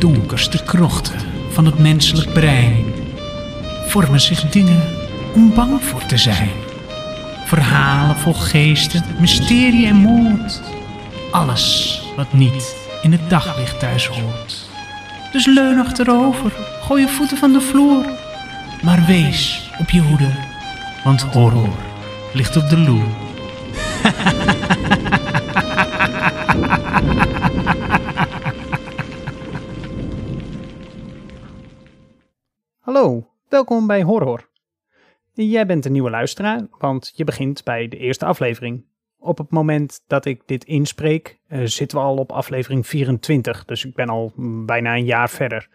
donkerste 0.00 0.62
krochten 0.62 1.20
van 1.50 1.64
het 1.64 1.78
menselijk 1.78 2.32
brein 2.32 2.84
vormen 3.86 4.20
zich 4.20 4.50
dingen 4.50 4.82
om 5.34 5.54
bang 5.54 5.82
voor 5.82 6.06
te 6.06 6.16
zijn. 6.16 6.50
Verhalen 7.44 8.16
vol 8.16 8.34
geesten, 8.34 9.04
mysterie 9.18 9.86
en 9.86 9.96
moord. 9.96 10.60
Alles 11.30 12.00
wat 12.16 12.32
niet 12.32 12.76
in 13.02 13.12
het 13.12 13.30
daglicht 13.30 13.78
thuis 13.78 14.06
hoort. 14.06 14.68
Dus 15.32 15.46
leun 15.46 15.78
achterover, 15.78 16.52
gooi 16.82 17.02
je 17.02 17.08
voeten 17.08 17.36
van 17.36 17.52
de 17.52 17.60
vloer. 17.60 18.04
Maar 18.82 19.04
wees 19.06 19.70
op 19.78 19.90
je 19.90 20.00
hoede, 20.00 20.30
want 21.04 21.22
horror 21.22 21.76
ligt 22.32 22.56
op 22.56 22.68
de 22.68 22.78
loer. 22.78 23.06
welkom 33.66 33.86
bij 33.86 34.02
Horror. 34.02 34.48
Jij 35.32 35.66
bent 35.66 35.84
een 35.84 35.92
nieuwe 35.92 36.10
luisteraar, 36.10 36.66
want 36.78 37.12
je 37.14 37.24
begint 37.24 37.64
bij 37.64 37.88
de 37.88 37.96
eerste 37.96 38.24
aflevering. 38.24 38.84
Op 39.18 39.38
het 39.38 39.50
moment 39.50 40.04
dat 40.06 40.24
ik 40.24 40.42
dit 40.46 40.64
inspreek, 40.64 41.38
eh, 41.46 41.60
zitten 41.64 41.98
we 41.98 42.04
al 42.04 42.16
op 42.16 42.32
aflevering 42.32 42.86
24, 42.86 43.64
dus 43.64 43.84
ik 43.84 43.94
ben 43.94 44.08
al 44.08 44.32
mm, 44.34 44.66
bijna 44.66 44.94
een 44.94 45.04
jaar 45.04 45.30
verder. 45.30 45.68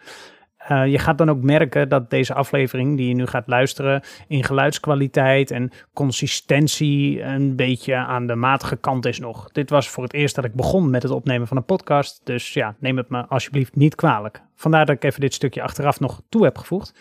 Eh, 0.58 0.88
je 0.88 1.00
gaat 1.00 1.18
dan 1.18 1.30
ook 1.30 1.42
merken 1.42 1.90
dat 1.90 2.10
deze 2.10 2.34
aflevering 2.34 2.98
die 2.98 3.08
je 3.08 3.14
nu 3.14 3.26
gaat 3.26 3.48
luisteren 3.48 4.02
in 4.28 4.44
geluidskwaliteit 4.44 5.52
en 5.52 5.72
consistentie 5.94 7.22
een 7.22 7.56
beetje 7.56 7.96
aan 7.96 8.28
de 8.28 8.36
matige 8.36 8.76
kant 8.76 9.06
is 9.06 9.20
nog. 9.20 9.52
Dit 9.52 9.70
was 9.70 9.90
voor 9.90 10.04
het 10.04 10.14
eerst 10.14 10.36
dat 10.36 10.46
ik 10.46 10.54
begon 10.54 10.90
met 10.90 11.04
het 11.04 11.12
opnemen 11.12 11.48
van 11.48 11.58
een 11.58 11.66
podcast, 11.66 12.22
dus 12.24 12.54
ja, 12.54 12.76
neem 12.80 12.98
het 12.98 13.10
me 13.10 13.26
alsjeblieft 13.26 13.76
niet 13.76 13.96
kwalijk. 13.96 14.42
Vandaar 14.56 14.86
dat 14.86 14.96
ik 14.96 15.04
even 15.04 15.22
dit 15.22 15.34
stukje 15.34 15.62
achteraf 15.62 16.00
nog 16.00 16.22
toe 16.30 16.44
heb 16.44 16.58
gevoegd. 16.58 16.94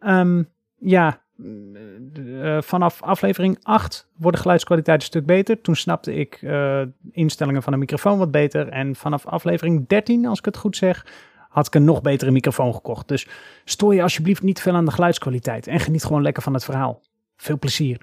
Ehm, 0.00 0.42
ja, 0.78 1.20
uh, 1.36 2.60
vanaf 2.60 3.02
aflevering 3.02 3.58
8 3.62 4.08
wordt 4.16 4.36
de 4.36 4.42
geluidskwaliteit 4.42 5.00
een 5.00 5.06
stuk 5.06 5.26
beter. 5.26 5.60
Toen 5.60 5.76
snapte 5.76 6.14
ik 6.14 6.42
uh, 6.42 6.82
instellingen 7.10 7.62
van 7.62 7.72
de 7.72 7.78
microfoon 7.78 8.18
wat 8.18 8.30
beter. 8.30 8.68
En 8.68 8.96
vanaf 8.96 9.26
aflevering 9.26 9.88
13, 9.88 10.26
als 10.26 10.38
ik 10.38 10.44
het 10.44 10.56
goed 10.56 10.76
zeg, 10.76 11.06
had 11.48 11.66
ik 11.66 11.74
een 11.74 11.84
nog 11.84 12.02
betere 12.02 12.30
microfoon 12.30 12.74
gekocht. 12.74 13.08
Dus 13.08 13.26
stoor 13.64 13.94
je 13.94 14.02
alsjeblieft 14.02 14.42
niet 14.42 14.60
veel 14.60 14.74
aan 14.74 14.84
de 14.84 14.90
geluidskwaliteit 14.90 15.66
en 15.66 15.80
geniet 15.80 16.04
gewoon 16.04 16.22
lekker 16.22 16.42
van 16.42 16.54
het 16.54 16.64
verhaal. 16.64 17.02
Veel 17.36 17.58
plezier. 17.58 18.00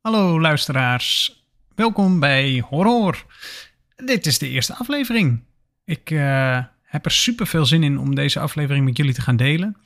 Hallo 0.00 0.40
luisteraars, 0.40 1.44
welkom 1.74 2.20
bij 2.20 2.64
Horror. 2.68 3.24
Dit 3.96 4.26
is 4.26 4.38
de 4.38 4.48
eerste 4.48 4.74
aflevering. 4.74 5.42
Ik 5.84 6.10
uh, 6.10 6.64
heb 6.82 7.04
er 7.04 7.10
super 7.10 7.46
veel 7.46 7.66
zin 7.66 7.82
in 7.82 7.98
om 7.98 8.14
deze 8.14 8.40
aflevering 8.40 8.84
met 8.84 8.96
jullie 8.96 9.14
te 9.14 9.20
gaan 9.20 9.36
delen. 9.36 9.76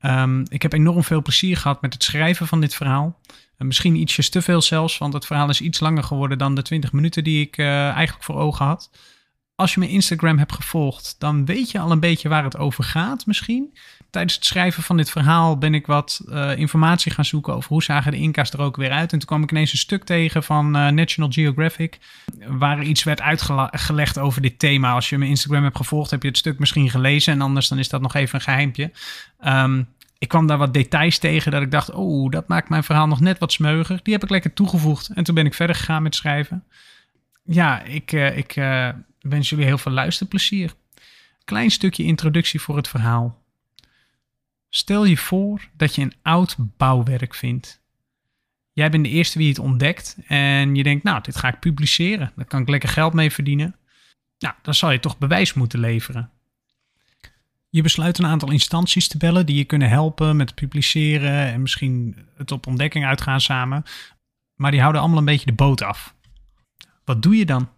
Um, 0.00 0.44
ik 0.48 0.62
heb 0.62 0.72
enorm 0.72 1.04
veel 1.04 1.22
plezier 1.22 1.56
gehad 1.56 1.82
met 1.82 1.92
het 1.92 2.02
schrijven 2.02 2.46
van 2.46 2.60
dit 2.60 2.74
verhaal. 2.74 3.20
Uh, 3.28 3.66
misschien 3.66 3.96
ietsjes 3.96 4.28
te 4.28 4.42
veel 4.42 4.62
zelfs, 4.62 4.98
want 4.98 5.12
het 5.12 5.26
verhaal 5.26 5.48
is 5.48 5.60
iets 5.60 5.80
langer 5.80 6.02
geworden 6.02 6.38
dan 6.38 6.54
de 6.54 6.62
20 6.62 6.92
minuten 6.92 7.24
die 7.24 7.40
ik 7.46 7.58
uh, 7.58 7.88
eigenlijk 7.88 8.24
voor 8.24 8.36
ogen 8.36 8.66
had. 8.66 8.90
Als 9.54 9.74
je 9.74 9.80
mijn 9.80 9.92
Instagram 9.92 10.38
hebt 10.38 10.52
gevolgd, 10.52 11.16
dan 11.18 11.44
weet 11.44 11.70
je 11.70 11.78
al 11.78 11.90
een 11.90 12.00
beetje 12.00 12.28
waar 12.28 12.44
het 12.44 12.56
over 12.56 12.84
gaat 12.84 13.26
misschien. 13.26 13.78
Tijdens 14.16 14.36
het 14.36 14.46
schrijven 14.46 14.82
van 14.82 14.96
dit 14.96 15.10
verhaal 15.10 15.58
ben 15.58 15.74
ik 15.74 15.86
wat 15.86 16.24
uh, 16.28 16.58
informatie 16.58 17.12
gaan 17.12 17.24
zoeken 17.24 17.54
over 17.54 17.68
hoe 17.68 17.82
zagen 17.82 18.12
de 18.12 18.18
Inca's 18.18 18.50
er 18.50 18.60
ook 18.60 18.76
weer 18.76 18.90
uit. 18.90 19.12
En 19.12 19.18
toen 19.18 19.28
kwam 19.28 19.42
ik 19.42 19.50
ineens 19.50 19.72
een 19.72 19.78
stuk 19.78 20.04
tegen 20.04 20.42
van 20.42 20.76
uh, 20.76 20.88
National 20.88 21.30
Geographic, 21.30 21.98
waar 22.46 22.82
iets 22.82 23.02
werd 23.02 23.20
uitgelegd 23.20 24.18
over 24.18 24.42
dit 24.42 24.58
thema. 24.58 24.92
Als 24.92 25.08
je 25.08 25.18
mijn 25.18 25.30
Instagram 25.30 25.62
hebt 25.62 25.76
gevolgd, 25.76 26.10
heb 26.10 26.22
je 26.22 26.28
het 26.28 26.38
stuk 26.38 26.58
misschien 26.58 26.90
gelezen 26.90 27.32
en 27.32 27.40
anders 27.40 27.68
dan 27.68 27.78
is 27.78 27.88
dat 27.88 28.00
nog 28.00 28.14
even 28.14 28.34
een 28.34 28.40
geheimpje. 28.40 28.90
Um, 29.46 29.88
ik 30.18 30.28
kwam 30.28 30.46
daar 30.46 30.58
wat 30.58 30.74
details 30.74 31.18
tegen 31.18 31.50
dat 31.50 31.62
ik 31.62 31.70
dacht, 31.70 31.90
oh, 31.90 32.30
dat 32.30 32.48
maakt 32.48 32.68
mijn 32.68 32.84
verhaal 32.84 33.06
nog 33.06 33.20
net 33.20 33.38
wat 33.38 33.52
smeuiger. 33.52 34.00
Die 34.02 34.12
heb 34.12 34.22
ik 34.22 34.30
lekker 34.30 34.52
toegevoegd 34.52 35.08
en 35.14 35.24
toen 35.24 35.34
ben 35.34 35.46
ik 35.46 35.54
verder 35.54 35.76
gegaan 35.76 36.02
met 36.02 36.14
schrijven. 36.14 36.64
Ja, 37.44 37.82
ik, 37.82 38.12
uh, 38.12 38.36
ik 38.36 38.54
wens 39.20 39.48
jullie 39.48 39.64
heel 39.64 39.78
veel 39.78 39.92
luisterplezier. 39.92 40.72
Klein 41.44 41.70
stukje 41.70 42.04
introductie 42.04 42.60
voor 42.60 42.76
het 42.76 42.88
verhaal. 42.88 43.44
Stel 44.68 45.04
je 45.04 45.16
voor 45.16 45.68
dat 45.76 45.94
je 45.94 46.02
een 46.02 46.14
oud 46.22 46.56
bouwwerk 46.58 47.34
vindt. 47.34 47.84
Jij 48.72 48.90
bent 48.90 49.04
de 49.04 49.10
eerste 49.10 49.38
wie 49.38 49.48
het 49.48 49.58
ontdekt 49.58 50.16
en 50.26 50.74
je 50.74 50.82
denkt, 50.82 51.04
nou, 51.04 51.22
dit 51.22 51.36
ga 51.36 51.48
ik 51.48 51.60
publiceren. 51.60 52.32
Daar 52.36 52.44
kan 52.44 52.60
ik 52.60 52.68
lekker 52.68 52.88
geld 52.88 53.12
mee 53.12 53.30
verdienen. 53.30 53.76
Nou, 54.38 54.54
dan 54.62 54.74
zal 54.74 54.90
je 54.90 55.00
toch 55.00 55.18
bewijs 55.18 55.54
moeten 55.54 55.78
leveren. 55.78 56.30
Je 57.70 57.82
besluit 57.82 58.18
een 58.18 58.26
aantal 58.26 58.50
instanties 58.50 59.08
te 59.08 59.18
bellen 59.18 59.46
die 59.46 59.56
je 59.56 59.64
kunnen 59.64 59.88
helpen 59.88 60.36
met 60.36 60.54
publiceren 60.54 61.52
en 61.52 61.60
misschien 61.60 62.16
het 62.36 62.52
op 62.52 62.66
ontdekking 62.66 63.06
uitgaan 63.06 63.40
samen. 63.40 63.82
Maar 64.54 64.70
die 64.70 64.80
houden 64.80 65.00
allemaal 65.00 65.18
een 65.18 65.24
beetje 65.24 65.46
de 65.46 65.52
boot 65.52 65.82
af. 65.82 66.14
Wat 67.04 67.22
doe 67.22 67.36
je 67.36 67.46
dan? 67.46 67.68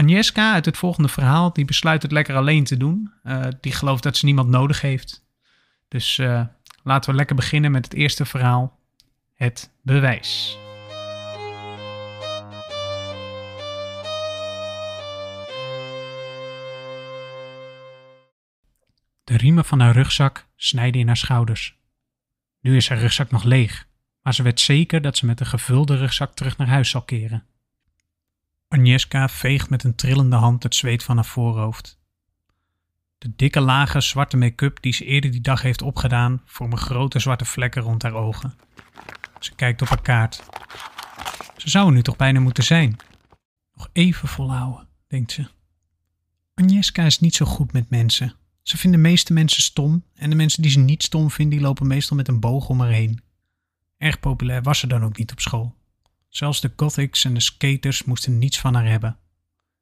Agnieszka 0.00 0.52
uit 0.52 0.64
het 0.64 0.76
volgende 0.76 1.08
verhaal, 1.08 1.52
die 1.52 1.64
besluit 1.64 2.02
het 2.02 2.12
lekker 2.12 2.36
alleen 2.36 2.64
te 2.64 2.76
doen. 2.76 3.12
Uh, 3.24 3.46
die 3.60 3.72
gelooft 3.72 4.02
dat 4.02 4.16
ze 4.16 4.24
niemand 4.24 4.48
nodig 4.48 4.80
heeft. 4.80 5.24
Dus 5.88 6.18
uh, 6.18 6.42
laten 6.82 7.10
we 7.10 7.16
lekker 7.16 7.36
beginnen 7.36 7.70
met 7.70 7.84
het 7.84 7.94
eerste 7.94 8.24
verhaal. 8.24 8.78
Het 9.34 9.70
bewijs. 9.82 10.58
De 19.24 19.36
riemen 19.36 19.64
van 19.64 19.80
haar 19.80 19.92
rugzak 19.92 20.46
snijden 20.56 21.00
in 21.00 21.06
haar 21.06 21.16
schouders. 21.16 21.78
Nu 22.60 22.76
is 22.76 22.88
haar 22.88 22.98
rugzak 22.98 23.30
nog 23.30 23.44
leeg, 23.44 23.86
maar 24.22 24.34
ze 24.34 24.42
weet 24.42 24.60
zeker 24.60 25.02
dat 25.02 25.16
ze 25.16 25.26
met 25.26 25.40
een 25.40 25.46
gevulde 25.46 25.96
rugzak 25.96 26.34
terug 26.34 26.56
naar 26.56 26.68
huis 26.68 26.90
zal 26.90 27.02
keren. 27.02 27.49
Agnieszka 28.72 29.28
veegt 29.28 29.70
met 29.70 29.84
een 29.84 29.94
trillende 29.94 30.36
hand 30.36 30.62
het 30.62 30.74
zweet 30.74 31.02
van 31.02 31.16
haar 31.16 31.24
voorhoofd. 31.24 31.98
De 33.18 33.32
dikke 33.36 33.60
lage 33.60 34.00
zwarte 34.00 34.36
make-up 34.36 34.82
die 34.82 34.92
ze 34.92 35.04
eerder 35.04 35.30
die 35.30 35.40
dag 35.40 35.62
heeft 35.62 35.82
opgedaan 35.82 36.42
vormen 36.44 36.78
grote 36.78 37.18
zwarte 37.18 37.44
vlekken 37.44 37.82
rond 37.82 38.02
haar 38.02 38.14
ogen. 38.14 38.54
Ze 39.38 39.54
kijkt 39.54 39.82
op 39.82 39.88
haar 39.88 40.02
kaart. 40.02 40.42
Ze 41.56 41.70
zou 41.70 41.86
er 41.86 41.92
nu 41.92 42.02
toch 42.02 42.16
bijna 42.16 42.40
moeten 42.40 42.64
zijn. 42.64 42.96
Nog 43.74 43.88
even 43.92 44.28
volhouden, 44.28 44.88
denkt 45.06 45.32
ze. 45.32 45.48
Agnieszka 46.54 47.04
is 47.04 47.20
niet 47.20 47.34
zo 47.34 47.46
goed 47.46 47.72
met 47.72 47.90
mensen. 47.90 48.34
Ze 48.62 48.76
vindt 48.76 48.96
de 48.96 49.02
meeste 49.02 49.32
mensen 49.32 49.62
stom 49.62 50.04
en 50.14 50.30
de 50.30 50.36
mensen 50.36 50.62
die 50.62 50.70
ze 50.70 50.78
niet 50.78 51.02
stom 51.02 51.30
vinden, 51.30 51.58
die 51.58 51.66
lopen 51.66 51.86
meestal 51.86 52.16
met 52.16 52.28
een 52.28 52.40
boog 52.40 52.68
om 52.68 52.80
haar 52.80 52.90
heen. 52.90 53.22
Erg 53.96 54.20
populair 54.20 54.62
was 54.62 54.78
ze 54.78 54.86
dan 54.86 55.04
ook 55.04 55.18
niet 55.18 55.32
op 55.32 55.40
school. 55.40 55.78
Zelfs 56.30 56.60
de 56.60 56.72
gothics 56.76 57.24
en 57.24 57.34
de 57.34 57.40
skaters 57.40 58.04
moesten 58.04 58.38
niets 58.38 58.58
van 58.58 58.74
haar 58.74 58.86
hebben. 58.88 59.18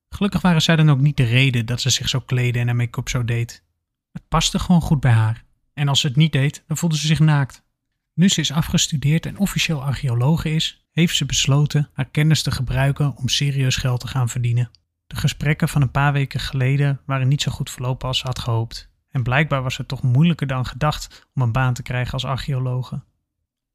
Gelukkig 0.09 0.41
waren 0.41 0.63
zij 0.63 0.77
dan 0.77 0.91
ook 0.91 1.01
niet 1.01 1.17
de 1.17 1.25
reden 1.25 1.67
dat 1.67 1.81
ze 1.81 1.91
zich 1.91 2.09
zo 2.09 2.21
kleden 2.21 2.61
en 2.61 2.67
haar 2.67 2.77
make-up 2.77 3.09
zo 3.09 3.25
deed. 3.25 3.65
Het 4.13 4.29
paste 4.29 4.59
gewoon 4.59 4.81
goed 4.81 5.01
bij 5.01 5.13
haar. 5.13 5.45
En 5.75 5.89
als 5.89 6.01
ze 6.01 6.07
het 6.07 6.17
niet 6.17 6.33
deed, 6.33 6.65
dan 6.67 6.77
voelde 6.77 6.97
ze 6.97 7.07
zich 7.07 7.19
naakt. 7.19 7.63
Nu 8.15 8.29
ze 8.29 8.41
is 8.41 8.53
afgestudeerd 8.53 9.27
en 9.27 9.39
officieel 9.39 9.83
archeologe 9.83 10.55
is, 10.55 10.87
heeft 10.93 11.17
ze 11.17 11.27
besloten 11.27 11.91
haar 11.93 12.09
kennis 12.11 12.43
te 12.43 12.51
gebruiken 12.51 13.17
om 13.17 13.29
serieus 13.29 13.77
geld 13.77 14.01
te 14.01 14.07
gaan 14.09 14.29
verdienen. 14.29 14.71
De 15.07 15.17
gesprekken 15.17 15.69
van 15.69 15.83
een 15.83 15.91
paar 15.91 16.13
weken 16.13 16.41
geleden 16.41 17.01
waren 17.07 17.29
niet 17.29 17.43
zo 17.43 17.51
goed 17.51 17.71
verlopen 17.71 18.09
als 18.09 18.19
ze 18.19 18.27
had 18.27 18.39
gehoopt. 18.39 18.91
En 19.11 19.23
blijkbaar 19.23 19.63
was 19.63 19.77
het 19.77 19.89
toch 19.89 20.03
moeilijker 20.03 20.47
dan 20.47 20.67
gedacht 20.67 21.29
om 21.35 21.43
een 21.43 21.53
baan 21.53 21.75
te 21.75 21.83
krijgen 21.83 22.13
als 22.13 22.25
archeologe. 22.25 23.03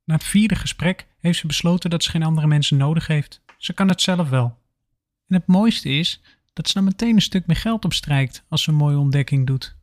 Na 0.04 0.14
het 0.14 0.24
vierde 0.24 0.56
gesprek 0.56 1.08
heeft 1.20 1.40
ze 1.40 1.48
besloten 1.48 1.90
dat 1.90 2.04
ze 2.04 2.10
geen 2.10 2.24
andere 2.24 2.48
mensen 2.48 2.78
nodig 2.78 3.08
heeft. 3.08 3.42
Ze 3.58 3.74
kan 3.74 3.88
het 3.88 4.02
zelf 4.02 4.30
wel. 4.30 4.58
En 5.28 5.36
het 5.36 5.48
mooiste 5.48 5.90
is 5.90 6.22
dat 6.54 6.68
ze 6.68 6.74
dan 6.74 6.84
meteen 6.84 7.16
een 7.16 7.22
stuk 7.22 7.46
meer 7.46 7.56
geld 7.56 7.86
opstrijkt 7.86 8.44
als 8.50 8.64
ze 8.64 8.70
een 8.70 8.76
mooie 8.76 8.98
ontdekking 8.98 9.48
doet. 9.48 9.76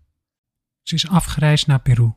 Ze 0.82 0.94
is 0.94 1.08
afgereisd 1.08 1.66
naar 1.66 1.80
Peru, 1.80 2.12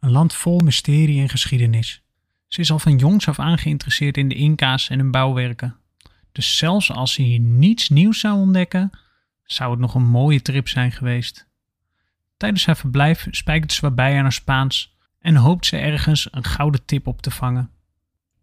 een 0.00 0.10
land 0.10 0.34
vol 0.34 0.58
mysterie 0.58 1.20
en 1.20 1.28
geschiedenis. 1.28 2.02
Ze 2.46 2.60
is 2.60 2.70
al 2.70 2.78
van 2.78 2.96
jongs 2.96 3.28
af 3.28 3.38
aan 3.38 3.58
geïnteresseerd 3.58 4.16
in 4.16 4.28
de 4.28 4.34
Inca's 4.34 4.88
en 4.88 4.98
hun 4.98 5.10
bouwwerken. 5.10 5.76
Dus 6.32 6.56
zelfs 6.56 6.92
als 6.92 7.12
ze 7.12 7.22
hier 7.22 7.40
niets 7.40 7.88
nieuws 7.88 8.20
zou 8.20 8.38
ontdekken, 8.38 8.90
zou 9.44 9.70
het 9.70 9.80
nog 9.80 9.94
een 9.94 10.08
mooie 10.08 10.42
trip 10.42 10.68
zijn 10.68 10.92
geweest. 10.92 11.48
Tijdens 12.36 12.66
haar 12.66 12.76
verblijf 12.76 13.26
spijkert 13.30 13.72
ze 13.72 13.80
wat 13.80 13.98
aan 13.98 14.12
haar 14.12 14.32
Spaans 14.32 14.96
en 15.20 15.36
hoopt 15.36 15.66
ze 15.66 15.76
ergens 15.76 16.28
een 16.30 16.44
gouden 16.44 16.84
tip 16.84 17.06
op 17.06 17.22
te 17.22 17.30
vangen. 17.30 17.70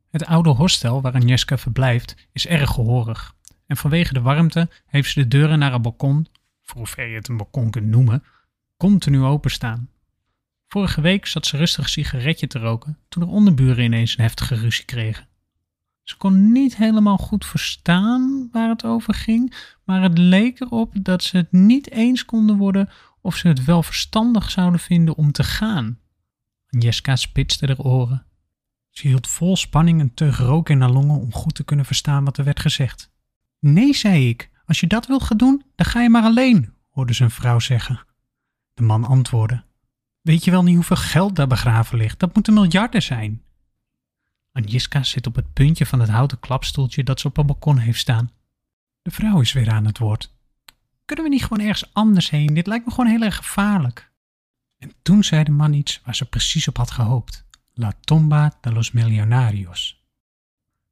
Het 0.09 0.25
oude 0.25 0.49
hostel 0.49 1.01
waar 1.01 1.13
Agnieszka 1.13 1.57
verblijft 1.57 2.15
is 2.31 2.47
erg 2.47 2.69
gehoorig 2.69 3.35
en 3.65 3.77
vanwege 3.77 4.13
de 4.13 4.21
warmte 4.21 4.69
heeft 4.85 5.11
ze 5.11 5.19
de 5.19 5.27
deuren 5.27 5.59
naar 5.59 5.69
haar 5.69 5.81
balkon, 5.81 6.27
voor 6.61 6.77
hoever 6.77 7.07
je 7.07 7.15
het 7.15 7.27
een 7.27 7.37
balkon 7.37 7.69
kunt 7.69 7.85
noemen, 7.85 8.23
continu 8.77 9.21
openstaan. 9.21 9.89
Vorige 10.67 11.01
week 11.01 11.25
zat 11.25 11.45
ze 11.45 11.57
rustig 11.57 11.83
een 11.83 11.89
sigaretje 11.89 12.47
te 12.47 12.59
roken 12.59 12.97
toen 13.09 13.23
de 13.23 13.29
onderburen 13.29 13.83
ineens 13.83 14.17
een 14.17 14.23
heftige 14.23 14.55
ruzie 14.55 14.85
kregen. 14.85 15.27
Ze 16.03 16.17
kon 16.17 16.51
niet 16.51 16.75
helemaal 16.77 17.17
goed 17.17 17.45
verstaan 17.45 18.49
waar 18.51 18.69
het 18.69 18.83
over 18.83 19.13
ging, 19.13 19.55
maar 19.83 20.01
het 20.01 20.17
leek 20.17 20.59
erop 20.59 20.93
dat 21.01 21.23
ze 21.23 21.37
het 21.37 21.51
niet 21.51 21.91
eens 21.91 22.25
konden 22.25 22.57
worden 22.57 22.89
of 23.21 23.35
ze 23.35 23.47
het 23.47 23.63
wel 23.63 23.83
verstandig 23.83 24.51
zouden 24.51 24.79
vinden 24.79 25.15
om 25.15 25.31
te 25.31 25.43
gaan. 25.43 25.99
Agnieszka 26.69 27.15
spitste 27.15 27.65
haar 27.65 27.79
oren. 27.79 28.25
Ze 28.89 29.07
hield 29.07 29.27
vol 29.27 29.55
spanning 29.55 30.01
een 30.01 30.13
teug 30.13 30.37
rook 30.37 30.69
in 30.69 30.81
haar 30.81 30.89
longen 30.89 31.19
om 31.19 31.33
goed 31.33 31.55
te 31.55 31.63
kunnen 31.63 31.85
verstaan 31.85 32.23
wat 32.23 32.37
er 32.37 32.43
werd 32.43 32.59
gezegd. 32.59 33.11
Nee, 33.59 33.93
zei 33.93 34.29
ik, 34.29 34.49
als 34.65 34.79
je 34.79 34.87
dat 34.87 35.07
wilt 35.07 35.23
gaan 35.23 35.37
doen, 35.37 35.63
dan 35.75 35.85
ga 35.85 36.01
je 36.01 36.09
maar 36.09 36.23
alleen, 36.23 36.73
hoorde 36.89 37.13
zijn 37.13 37.31
vrouw 37.31 37.59
zeggen. 37.59 38.05
De 38.73 38.83
man 38.83 39.03
antwoordde: 39.03 39.63
Weet 40.21 40.43
je 40.43 40.51
wel 40.51 40.63
niet 40.63 40.75
hoeveel 40.75 40.95
geld 40.95 41.35
daar 41.35 41.47
begraven 41.47 41.97
ligt? 41.97 42.19
Dat 42.19 42.33
moeten 42.33 42.53
miljarden 42.53 43.03
zijn. 43.03 43.41
Agnieszka 44.51 45.03
zit 45.03 45.27
op 45.27 45.35
het 45.35 45.53
puntje 45.53 45.85
van 45.85 45.99
het 45.99 46.09
houten 46.09 46.39
klapstoeltje 46.39 47.03
dat 47.03 47.19
ze 47.19 47.27
op 47.27 47.35
het 47.35 47.45
balkon 47.45 47.77
heeft 47.77 47.99
staan. 47.99 48.31
De 49.01 49.11
vrouw 49.11 49.41
is 49.41 49.53
weer 49.53 49.69
aan 49.69 49.85
het 49.85 49.97
woord. 49.97 50.33
Kunnen 51.05 51.25
we 51.25 51.31
niet 51.31 51.43
gewoon 51.43 51.67
ergens 51.67 51.93
anders 51.93 52.29
heen? 52.29 52.53
Dit 52.53 52.67
lijkt 52.67 52.85
me 52.85 52.91
gewoon 52.91 53.09
heel 53.09 53.21
erg 53.21 53.35
gevaarlijk. 53.35 54.11
En 54.77 54.93
toen 55.01 55.23
zei 55.23 55.43
de 55.43 55.51
man 55.51 55.73
iets 55.73 56.01
waar 56.05 56.15
ze 56.15 56.25
precies 56.25 56.67
op 56.67 56.77
had 56.77 56.91
gehoopt. 56.91 57.45
La 57.73 57.93
tomba 58.01 58.57
de 58.61 58.71
los 58.71 58.91
millonarios. 58.91 60.05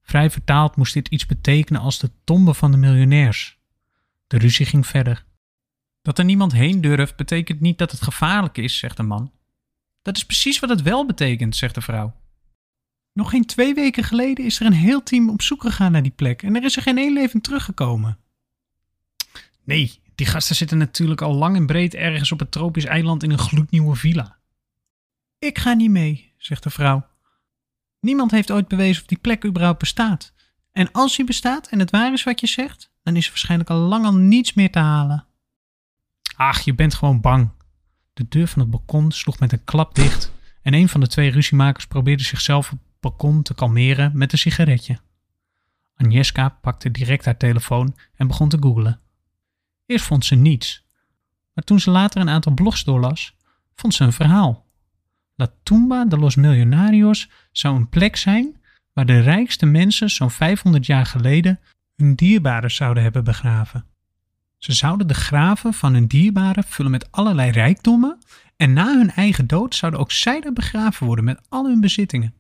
Vrij 0.02 0.30
vertaald 0.30 0.76
moest 0.76 0.94
dit 0.94 1.08
iets 1.08 1.26
betekenen 1.26 1.82
als 1.82 2.00
de 2.00 2.12
tombe 2.24 2.54
van 2.54 2.72
de 2.72 2.78
miljonairs. 2.78 3.58
De 4.28 4.38
ruzie 4.38 4.66
ging 4.66 4.88
verder. 4.88 5.26
Dat 6.02 6.20
er 6.20 6.26
niemand 6.26 6.52
heen 6.52 6.82
durft 6.82 7.16
betekent 7.16 7.60
niet 7.60 7.78
dat 7.78 7.92
het 7.92 8.02
gevaarlijk 8.02 8.58
is, 8.58 8.78
zegt 8.78 8.98
de 8.98 9.04
man. 9.04 9.32
Dat 10.02 10.16
is 10.16 10.26
precies 10.26 10.60
wat 10.60 10.70
het 10.70 10.82
wel 10.82 11.06
betekent, 11.06 11.56
zegt 11.56 11.76
de 11.76 11.82
vrouw. 11.82 12.16
Nog 13.14 13.30
geen 13.30 13.46
twee 13.46 13.74
weken 13.74 14.04
geleden 14.04 14.46
is 14.46 14.60
er 14.60 14.66
een 14.66 14.74
heel 14.74 15.04
team 15.04 15.30
op 15.30 15.42
zoek 15.42 15.62
gegaan 15.62 15.92
naar 15.92 16.04
die 16.04 16.12
plek 16.12 16.44
en 16.44 16.56
er 16.56 16.64
is 16.64 16.76
er 16.76 16.82
geen 16.82 16.98
één 16.98 17.14
levend 17.14 17.44
teruggekomen. 17.44 18.18
Nee, 19.64 20.00
die 20.16 20.26
gasten 20.26 20.56
zitten 20.56 20.78
natuurlijk 20.78 21.22
al 21.22 21.34
lang 21.34 21.56
en 21.56 21.66
breed 21.66 21.94
ergens 21.94 22.32
op 22.32 22.40
het 22.40 22.52
tropisch 22.52 22.86
eiland 22.86 23.24
in 23.24 23.32
een 23.32 23.38
gloednieuwe 23.38 23.96
villa. 23.96 24.38
Ik 25.40 25.58
ga 25.58 25.74
niet 25.74 25.90
mee, 25.90 26.34
zegt 26.38 26.64
de 26.64 26.70
vrouw. 26.70 27.08
Niemand 28.00 28.32
heeft 28.32 28.52
ooit 28.52 28.68
bewezen 28.68 29.02
of 29.02 29.08
die 29.08 29.18
plek 29.18 29.46
überhaupt 29.46 29.80
bestaat. 29.80 30.34
En 30.72 30.92
als 30.92 31.16
die 31.16 31.26
bestaat 31.26 31.68
en 31.68 31.80
het 31.80 31.92
waar 31.92 32.14
is 32.14 32.24
wat 32.24 32.40
je 32.40 32.48
zegt, 32.48 32.92
dan 33.04 33.16
is 33.16 33.24
er 33.24 33.30
waarschijnlijk 33.30 33.70
al 33.70 33.78
lang 33.78 34.06
al 34.06 34.16
niets 34.16 34.54
meer 34.54 34.72
te 34.72 34.80
halen. 34.80 35.26
Ach, 36.36 36.62
je 36.62 36.74
bent 36.74 36.94
gewoon 36.94 37.22
bang. 37.22 37.50
De 38.14 38.26
deur 38.30 38.48
van 38.48 38.62
het 38.62 38.70
balkon 38.70 39.12
sloeg 39.12 39.40
met 39.40 39.52
een 39.52 39.64
klap 39.64 39.96
dicht 39.96 40.32
en 40.62 40.74
een 40.74 40.90
van 40.90 41.00
de 41.00 41.08
twee 41.08 41.32
ruziemakers 41.32 41.88
probeerde 41.88 42.24
zichzelf 42.24 42.72
op 42.72 42.80
het 42.80 43.00
balkon 43.00 43.42
te 43.42 43.54
kalmeren 43.54 44.12
met 44.14 44.32
een 44.32 44.38
sigaretje. 44.38 45.00
Agnieszka 45.96 46.50
pakte 46.50 46.92
direct 46.92 47.26
haar 47.26 47.38
telefoon 47.38 47.96
en 48.16 48.28
begon 48.28 48.50
te 48.50 48.58
googlen. 48.60 49.00
Eerst 49.86 50.06
vond 50.06 50.26
ze 50.26 50.36
niets, 50.36 50.86
maar 51.54 51.64
toen 51.64 51.80
ze 51.80 51.90
later 51.90 52.22
een 52.22 52.30
aantal 52.30 52.54
blogs 52.54 52.84
doorlas, 52.84 53.36
vond 53.76 53.94
ze 53.94 54.04
een 54.04 54.14
verhaal. 54.14 54.66
La 55.36 55.48
Tumba 55.64 56.06
de 56.06 56.18
los 56.18 56.36
Millonarios 56.36 57.30
zou 57.52 57.76
een 57.76 57.90
plek 57.90 58.16
zijn 58.16 58.62
waar 58.94 59.06
de 59.06 59.20
rijkste 59.20 59.66
mensen 59.66 60.10
zo'n 60.10 60.32
500 60.32 60.86
jaar 60.86 61.06
geleden 61.06 61.60
hun 61.96 62.16
dierbaren 62.16 62.72
zouden 62.72 63.04
hebben 63.04 63.24
begraven. 63.24 63.86
Ze 64.58 64.74
zouden 64.74 65.08
de 65.08 65.14
graven 65.14 65.74
van 65.74 65.94
hun 65.94 66.08
dierbaren 66.08 66.64
vullen 66.64 66.92
met 66.92 67.12
allerlei 67.12 67.52
rijkdommen 67.52 68.18
en 68.56 68.74
na 68.74 68.98
hun 68.98 69.12
eigen 69.12 69.48
dood 69.48 69.76
zouden 69.76 70.00
ook 70.00 70.12
zij 70.12 70.42
er 70.42 70.54
begraven 70.54 71.06
worden 71.06 71.26
met 71.26 71.42
al 71.50 71.66
hun 71.66 71.82
bezittingen. 71.82 72.34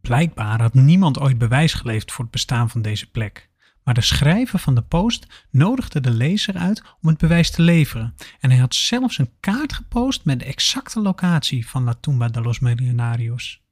Blijkbaar 0.00 0.60
had 0.60 0.74
niemand 0.74 1.18
ooit 1.18 1.38
bewijs 1.38 1.74
geleverd 1.74 2.12
voor 2.12 2.24
het 2.24 2.32
bestaan 2.32 2.70
van 2.70 2.82
deze 2.82 3.10
plek. 3.10 3.48
Maar 3.86 3.94
de 3.94 4.00
schrijver 4.00 4.58
van 4.58 4.74
de 4.74 4.82
post 4.82 5.46
nodigde 5.50 6.00
de 6.00 6.10
lezer 6.10 6.56
uit 6.56 6.82
om 7.00 7.08
het 7.08 7.18
bewijs 7.18 7.50
te 7.50 7.62
leveren. 7.62 8.14
En 8.40 8.50
hij 8.50 8.58
had 8.58 8.74
zelfs 8.74 9.18
een 9.18 9.30
kaart 9.40 9.72
gepost 9.72 10.24
met 10.24 10.38
de 10.38 10.44
exacte 10.44 11.00
locatie 11.00 11.68
van 11.68 11.84
La 11.84 11.94
Tumba 11.94 12.28
de 12.28 12.40
los 12.40 12.58
Millonarios. 12.58 13.62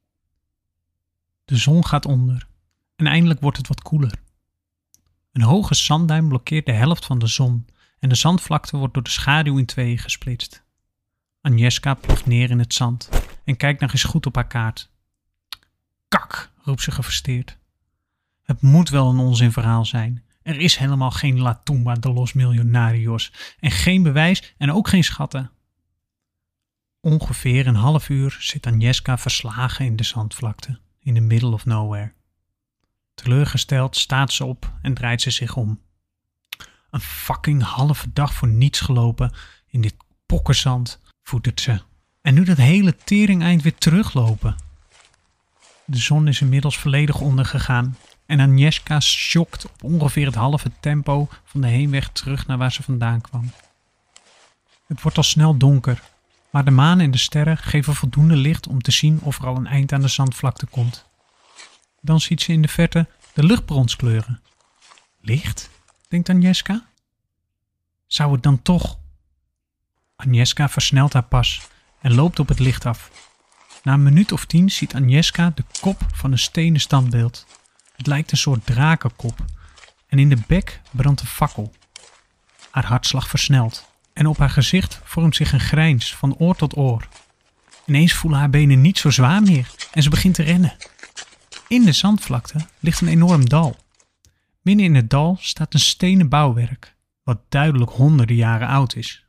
De 1.45 1.57
zon 1.57 1.87
gaat 1.87 2.07
onder 2.07 2.47
en 2.97 3.07
eindelijk 3.07 3.41
wordt 3.41 3.57
het 3.57 3.69
wat 3.69 3.83
koeler. 3.83 4.13
Een 5.33 5.43
hoge 5.43 5.75
zandduin 5.75 6.29
blokkeert 6.29 6.67
de 6.67 6.73
helft 6.73 7.05
van 7.05 7.19
de 7.19 7.27
zon 7.27 7.67
en 7.99 8.09
de 8.09 8.15
zandvlakte 8.15 8.77
wordt 8.77 8.95
door 8.95 9.03
de 9.03 9.11
schaduw 9.11 9.59
in 9.59 9.67
tweeën 9.67 9.99
gesplitst. 9.99 10.65
Agnieszka 11.41 11.95
ploft 11.95 12.27
neer 12.27 12.51
in 12.51 12.59
het 12.59 12.75
zand 12.75 13.09
en 13.45 13.57
kijkt 13.57 13.81
nog 13.81 13.93
eens 13.93 14.05
goed 14.05 14.27
op 14.27 14.35
haar 14.35 14.47
kaart. 14.47 14.91
Kak, 16.09 16.51
roept 16.63 16.83
ze 16.83 16.91
gefrustreerd. 16.91 17.59
Het 18.45 18.63
moet 18.63 18.89
wel 18.89 19.09
een 19.09 19.19
onzinverhaal 19.19 19.85
zijn. 19.85 20.25
Er 20.43 20.61
is 20.61 20.77
helemaal 20.77 21.11
geen 21.11 21.41
La 21.41 21.55
Tumba 21.55 21.95
de 21.95 22.13
los 22.13 22.33
Millonarios 22.33 23.33
en 23.61 23.71
geen 23.71 24.03
bewijs 24.03 24.55
en 24.59 24.73
ook 24.73 24.89
geen 24.89 25.05
schatten. 25.05 25.51
Ongeveer 27.01 27.67
een 27.67 27.75
half 27.75 28.09
uur 28.09 28.37
zit 28.41 28.67
Agnieszka 28.67 29.19
verslagen 29.19 29.85
in 29.85 29.97
de 29.97 30.05
zandvlakte, 30.05 30.79
in 31.01 31.15
the 31.15 31.21
middle 31.21 31.53
of 31.53 31.65
nowhere. 31.65 32.13
Teleurgesteld 33.15 33.97
staat 33.97 34.33
ze 34.33 34.45
op 34.45 34.73
en 34.83 34.95
draait 34.95 35.23
ze 35.23 35.31
zich 35.31 35.57
om. 35.57 35.81
Een 36.91 37.01
fucking 37.01 37.63
halve 37.63 38.13
dag 38.13 38.35
voor 38.35 38.49
niets 38.49 38.81
gelopen 38.81 39.33
in 39.67 39.81
dit 39.81 39.95
pokkerzand, 40.27 41.01
voetert 41.23 41.61
ze. 41.61 41.81
En 42.21 42.35
nu 42.35 42.45
dat 42.45 42.57
hele 42.57 42.97
teringeind 42.97 43.63
weer 43.63 43.75
teruglopen. 43.75 44.57
De 45.85 45.99
zon 45.99 46.29
is 46.29 46.41
inmiddels 46.41 46.79
volledig 46.79 47.21
ondergegaan 47.21 47.97
en 48.27 48.41
Agnieszka 48.41 49.01
schokt 49.01 49.65
op 49.65 49.83
ongeveer 49.83 50.27
het 50.27 50.35
halve 50.35 50.71
tempo 50.81 51.29
van 51.45 51.61
de 51.61 51.67
heenweg 51.67 52.09
terug 52.09 52.47
naar 52.47 52.59
waar 52.59 52.73
ze 52.73 52.83
vandaan 52.83 53.21
kwam. 53.21 53.51
Het 54.87 55.03
wordt 55.03 55.17
al 55.17 55.23
snel 55.23 55.57
donker, 55.57 56.03
maar 56.51 56.65
de 56.65 56.71
maan 56.71 57.01
en 57.01 57.11
de 57.11 57.19
sterren 57.19 57.59
geven 57.59 57.95
voldoende 57.95 58.37
licht 58.37 58.67
om 58.67 58.83
te 58.83 58.91
zien 58.91 59.21
of 59.23 59.39
er 59.39 59.47
al 59.47 59.57
een 59.57 59.67
eind 59.67 59.93
aan 59.93 60.01
de 60.01 60.09
zandvlakte 60.09 60.67
komt. 60.67 61.07
Dan 62.01 62.21
ziet 62.21 62.43
ze 62.43 62.53
in 62.53 62.63
de 62.63 62.69
verte 62.69 63.07
de 63.33 63.45
lucht 63.45 63.97
kleuren. 63.97 64.41
Licht? 65.21 65.71
denkt 66.09 66.29
Agnieszka. 66.29 66.87
Zou 68.07 68.33
het 68.33 68.43
dan 68.43 68.63
toch? 68.63 68.99
Agnieszka 70.17 70.69
versnelt 70.69 71.13
haar 71.13 71.23
pas 71.23 71.61
en 72.01 72.15
loopt 72.15 72.39
op 72.39 72.49
het 72.49 72.59
licht 72.59 72.87
af. 72.87 73.11
Na 73.83 73.93
een 73.93 74.03
minuut 74.03 74.33
of 74.33 74.45
tien 74.45 74.71
ziet 74.71 74.95
Agnieszka 74.95 75.53
de 75.55 75.65
kop 75.81 76.07
van 76.13 76.33
een 76.33 76.39
stenen 76.39 76.81
standbeeld. 76.81 77.47
Het 77.97 78.07
lijkt 78.07 78.31
een 78.31 78.37
soort 78.37 78.67
drakenkop 78.67 79.45
en 80.07 80.19
in 80.19 80.29
de 80.29 80.39
bek 80.47 80.81
brandt 80.91 81.21
een 81.21 81.27
fakkel. 81.27 81.73
Haar 82.71 82.85
hartslag 82.85 83.29
versnelt 83.29 83.89
en 84.13 84.27
op 84.27 84.39
haar 84.39 84.51
gezicht 84.51 85.01
vormt 85.05 85.37
zich 85.37 85.53
een 85.53 85.61
grijns 85.61 86.15
van 86.15 86.37
oor 86.37 86.57
tot 86.57 86.77
oor. 86.77 87.09
Ineens 87.87 88.13
voelen 88.13 88.39
haar 88.39 88.51
benen 88.51 88.81
niet 88.81 88.99
zo 88.99 89.11
zwaar 89.11 89.43
meer 89.43 89.71
en 89.93 90.03
ze 90.03 90.11
begint 90.11 90.35
te 90.35 90.43
rennen. 90.43 90.77
In 91.69 91.85
de 91.85 91.93
zandvlakte 91.93 92.67
ligt 92.81 93.01
een 93.01 93.09
enorm 93.09 93.49
dal. 93.49 93.77
Midden 94.63 94.85
in 94.85 94.95
het 94.95 95.11
dal 95.11 95.37
staat 95.41 95.75
een 95.75 95.81
stenen 95.81 96.29
bouwwerk, 96.29 96.95
wat 97.23 97.41
duidelijk 97.49 97.91
honderden 97.91 98.37
jaren 98.37 98.69
oud 98.69 98.97
is. 98.97 99.25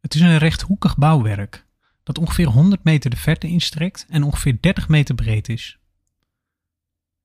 Het 0.00 0.14
is 0.14 0.20
een 0.20 0.38
rechthoekig 0.38 0.96
bouwwerk 0.96 1.66
dat 2.02 2.18
ongeveer 2.18 2.46
100 2.46 2.84
meter 2.84 3.10
de 3.10 3.16
verte 3.16 3.46
instrekt 3.48 4.06
en 4.08 4.22
ongeveer 4.22 4.58
30 4.60 4.88
meter 4.88 5.14
breed 5.14 5.48
is. 5.48 5.78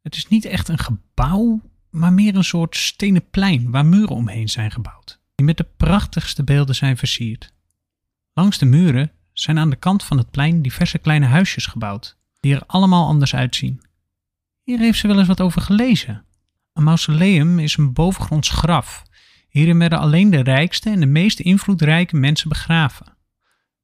Het 0.02 0.16
is 0.16 0.28
niet 0.28 0.46
echt 0.46 0.68
een 0.68 0.80
gebouw, 0.80 1.62
maar 1.90 2.14
meer 2.14 2.36
een 2.36 2.44
soort 2.44 2.76
stenen 2.76 3.30
plein 3.30 3.72
waar 3.72 3.86
muren 3.86 4.16
omheen 4.16 4.50
zijn 4.50 4.72
gebouwd, 4.72 5.20
die 5.36 5.46
met 5.46 5.58
de 5.58 5.68
prachtigste 5.78 6.44
beelden 6.44 6.76
zijn 6.76 6.98
versierd. 6.98 7.54
Langs 8.34 8.58
de 8.58 8.66
muren 8.66 9.12
zijn 9.34 9.60
aan 9.60 9.70
de 9.70 9.76
kant 9.76 10.04
van 10.04 10.18
het 10.18 10.32
plein 10.32 10.62
diverse 10.62 10.98
kleine 10.98 11.26
huisjes 11.26 11.66
gebouwd, 11.66 12.18
die 12.40 12.56
er 12.56 12.64
allemaal 12.66 13.08
anders 13.08 13.36
uitzien. 13.36 13.82
Hier 14.64 14.80
heeft 14.80 15.00
ze 15.00 15.08
wel 15.08 15.18
eens 15.18 15.28
wat 15.28 15.42
over 15.42 15.62
gelezen. 15.62 16.26
Een 16.74 16.84
mausoleum 16.84 17.60
is 17.60 17.78
een 17.78 17.94
bovengronds 17.94 18.50
graf. 18.50 19.04
Hierin 19.50 19.80
werden 19.80 20.00
alleen 20.00 20.30
de 20.30 20.44
rijkste 20.44 20.90
en 20.90 21.00
de 21.00 21.06
meest 21.06 21.40
invloedrijke 21.40 22.16
mensen 22.16 22.50
begraven. 22.50 23.18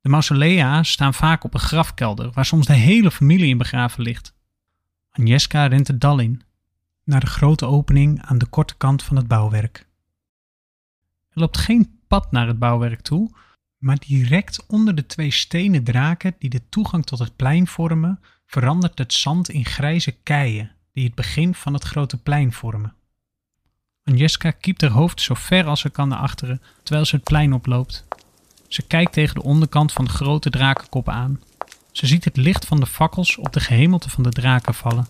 De 0.02 0.10
mausolea 0.10 0.84
staan 0.84 1.14
vaak 1.14 1.44
op 1.44 1.54
een 1.54 1.60
grafkelder, 1.60 2.32
waar 2.32 2.46
soms 2.46 2.66
de 2.66 2.74
hele 2.74 3.12
familie 3.12 3.50
in 3.50 3.58
begraven 3.58 4.04
ligt. 4.04 4.36
Agnieszka 5.18 5.66
rent 5.66 5.88
het 5.88 6.02
dal 6.02 6.20
in, 6.20 6.42
naar 7.04 7.20
de 7.20 7.26
grote 7.26 7.66
opening 7.66 8.22
aan 8.22 8.38
de 8.38 8.46
korte 8.46 8.76
kant 8.76 9.04
van 9.04 9.16
het 9.16 9.28
bouwwerk. 9.28 9.88
Er 11.30 11.40
loopt 11.40 11.58
geen 11.58 12.00
pad 12.08 12.32
naar 12.32 12.48
het 12.48 12.60
bouwwerk 12.60 13.02
toe, 13.02 13.32
maar 13.78 13.98
direct 14.08 14.66
onder 14.68 14.96
de 14.96 15.06
twee 15.06 15.32
stenen 15.32 15.84
draken 15.84 16.36
die 16.40 16.50
de 16.50 16.70
toegang 16.70 17.06
tot 17.06 17.20
het 17.20 17.36
plein 17.36 17.68
vormen, 17.68 18.20
verandert 18.46 18.98
het 18.98 19.14
zand 19.14 19.50
in 19.50 19.66
grijze 19.66 20.12
keien 20.12 20.72
die 20.94 21.06
het 21.06 21.16
begin 21.16 21.56
van 21.56 21.74
het 21.74 21.84
grote 21.84 22.18
plein 22.18 22.54
vormen. 22.54 22.94
Agnieszka 24.04 24.52
kiept 24.52 24.82
haar 24.82 24.92
hoofd 24.92 25.22
zo 25.22 25.34
ver 25.34 25.66
als 25.66 25.80
ze 25.80 25.90
kan 25.90 26.08
naar 26.08 26.20
achteren 26.20 26.62
terwijl 26.84 27.06
ze 27.06 27.16
het 27.16 27.26
plein 27.26 27.54
oploopt. 27.54 28.06
Ze 28.68 28.82
kijkt 28.82 29.14
tegen 29.14 29.36
de 29.36 29.44
onderkant 29.44 29.94
van 29.94 30.06
de 30.06 30.12
grote 30.12 30.50
drakenkop 30.50 31.10
aan. 31.10 31.42
Ze 31.98 32.08
ziet 32.08 32.26
het 32.26 32.38
licht 32.38 32.66
van 32.66 32.80
de 32.80 32.86
fakkels 32.86 33.38
op 33.38 33.54
de 33.54 33.60
gehemelte 33.60 34.10
van 34.10 34.24
de 34.24 34.30
draken 34.30 34.74
vallen. 34.74 35.08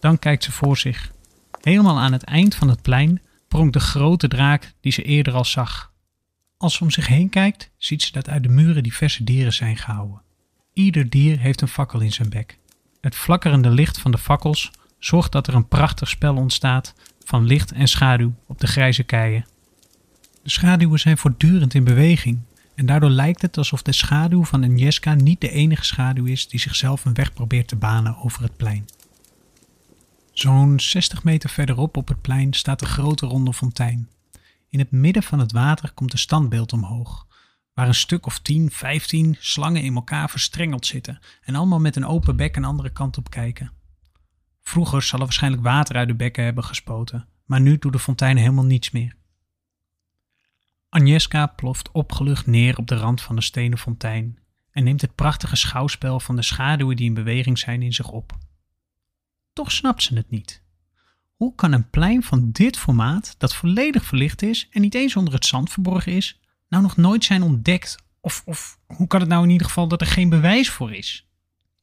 Dan 0.00 0.18
kijkt 0.18 0.44
ze 0.44 0.52
voor 0.52 0.76
zich. 0.76 1.12
Helemaal 1.60 1.98
aan 1.98 2.12
het 2.12 2.22
eind 2.22 2.54
van 2.54 2.68
het 2.68 2.82
plein 2.82 3.22
pronkt 3.48 3.72
de 3.72 3.80
grote 3.80 4.28
draak 4.28 4.74
die 4.80 4.92
ze 4.92 5.02
eerder 5.02 5.34
al 5.34 5.44
zag. 5.44 5.92
Als 6.56 6.74
ze 6.74 6.82
om 6.82 6.90
zich 6.90 7.06
heen 7.06 7.28
kijkt, 7.28 7.70
ziet 7.76 8.02
ze 8.02 8.12
dat 8.12 8.28
uit 8.28 8.42
de 8.42 8.48
muren 8.48 8.82
diverse 8.82 9.24
dieren 9.24 9.52
zijn 9.52 9.76
gehouden. 9.76 10.22
Ieder 10.72 11.10
dier 11.10 11.38
heeft 11.38 11.60
een 11.60 11.68
fakkel 11.68 12.00
in 12.00 12.12
zijn 12.12 12.28
bek. 12.28 12.58
Het 13.00 13.14
flakkerende 13.14 13.70
licht 13.70 13.98
van 13.98 14.10
de 14.10 14.18
fakkels 14.18 14.70
zorgt 14.98 15.32
dat 15.32 15.46
er 15.46 15.54
een 15.54 15.68
prachtig 15.68 16.08
spel 16.08 16.36
ontstaat 16.36 16.94
van 17.24 17.44
licht 17.44 17.72
en 17.72 17.88
schaduw 17.88 18.34
op 18.46 18.60
de 18.60 18.66
grijze 18.66 19.02
keien. 19.02 19.46
De 20.42 20.50
schaduwen 20.50 20.98
zijn 20.98 21.18
voortdurend 21.18 21.74
in 21.74 21.84
beweging 21.84 22.40
en 22.74 22.86
daardoor 22.86 23.10
lijkt 23.10 23.42
het 23.42 23.56
alsof 23.56 23.82
de 23.82 23.92
schaduw 23.92 24.44
van 24.44 24.64
Agnieszka 24.64 25.14
niet 25.14 25.40
de 25.40 25.50
enige 25.50 25.84
schaduw 25.84 26.24
is 26.24 26.48
die 26.48 26.60
zichzelf 26.60 27.04
een 27.04 27.14
weg 27.14 27.32
probeert 27.32 27.68
te 27.68 27.76
banen 27.76 28.16
over 28.16 28.42
het 28.42 28.56
plein. 28.56 28.86
Zo'n 30.32 30.80
60 30.80 31.24
meter 31.24 31.50
verderop 31.50 31.96
op 31.96 32.08
het 32.08 32.20
plein 32.20 32.52
staat 32.52 32.80
een 32.80 32.86
grote 32.86 33.26
ronde 33.26 33.52
fontein. 33.52 34.08
In 34.68 34.78
het 34.78 34.90
midden 34.90 35.22
van 35.22 35.38
het 35.38 35.52
water 35.52 35.92
komt 35.92 36.12
een 36.12 36.18
standbeeld 36.18 36.72
omhoog, 36.72 37.26
waar 37.74 37.88
een 37.88 37.94
stuk 37.94 38.26
of 38.26 38.38
10, 38.38 38.70
15 38.70 39.36
slangen 39.38 39.82
in 39.82 39.94
elkaar 39.94 40.30
verstrengeld 40.30 40.86
zitten 40.86 41.18
en 41.42 41.54
allemaal 41.54 41.80
met 41.80 41.96
een 41.96 42.06
open 42.06 42.36
bek 42.36 42.56
een 42.56 42.64
andere 42.64 42.90
kant 42.90 43.18
op 43.18 43.30
kijken. 43.30 43.72
Vroeger 44.62 45.02
zal 45.02 45.18
er 45.18 45.24
waarschijnlijk 45.24 45.62
water 45.62 45.96
uit 45.96 46.08
de 46.08 46.14
bekken 46.14 46.44
hebben 46.44 46.64
gespoten, 46.64 47.28
maar 47.44 47.60
nu 47.60 47.78
doet 47.78 47.92
de 47.92 47.98
fontein 47.98 48.36
helemaal 48.36 48.64
niets 48.64 48.90
meer. 48.90 49.16
Agnieszka 50.94 51.46
ploft 51.46 51.90
opgelucht 51.92 52.46
neer 52.46 52.78
op 52.78 52.86
de 52.86 52.96
rand 52.96 53.22
van 53.22 53.36
de 53.36 53.42
stenen 53.42 53.78
fontein 53.78 54.38
en 54.70 54.84
neemt 54.84 55.00
het 55.00 55.14
prachtige 55.14 55.56
schouwspel 55.56 56.20
van 56.20 56.36
de 56.36 56.42
schaduwen 56.42 56.96
die 56.96 57.06
in 57.06 57.14
beweging 57.14 57.58
zijn 57.58 57.82
in 57.82 57.92
zich 57.92 58.10
op. 58.10 58.38
Toch 59.52 59.72
snapt 59.72 60.02
ze 60.02 60.14
het 60.14 60.30
niet. 60.30 60.62
Hoe 61.36 61.54
kan 61.54 61.72
een 61.72 61.90
plein 61.90 62.22
van 62.22 62.50
dit 62.50 62.78
formaat, 62.78 63.34
dat 63.38 63.54
volledig 63.54 64.04
verlicht 64.04 64.42
is 64.42 64.68
en 64.70 64.80
niet 64.80 64.94
eens 64.94 65.16
onder 65.16 65.32
het 65.34 65.46
zand 65.46 65.70
verborgen 65.70 66.12
is, 66.12 66.40
nou 66.68 66.82
nog 66.82 66.96
nooit 66.96 67.24
zijn 67.24 67.42
ontdekt? 67.42 67.96
Of, 68.20 68.42
of 68.44 68.78
hoe 68.86 69.06
kan 69.06 69.20
het 69.20 69.28
nou 69.28 69.44
in 69.44 69.50
ieder 69.50 69.66
geval 69.66 69.88
dat 69.88 70.00
er 70.00 70.06
geen 70.06 70.28
bewijs 70.28 70.70
voor 70.70 70.92
is? 70.92 71.28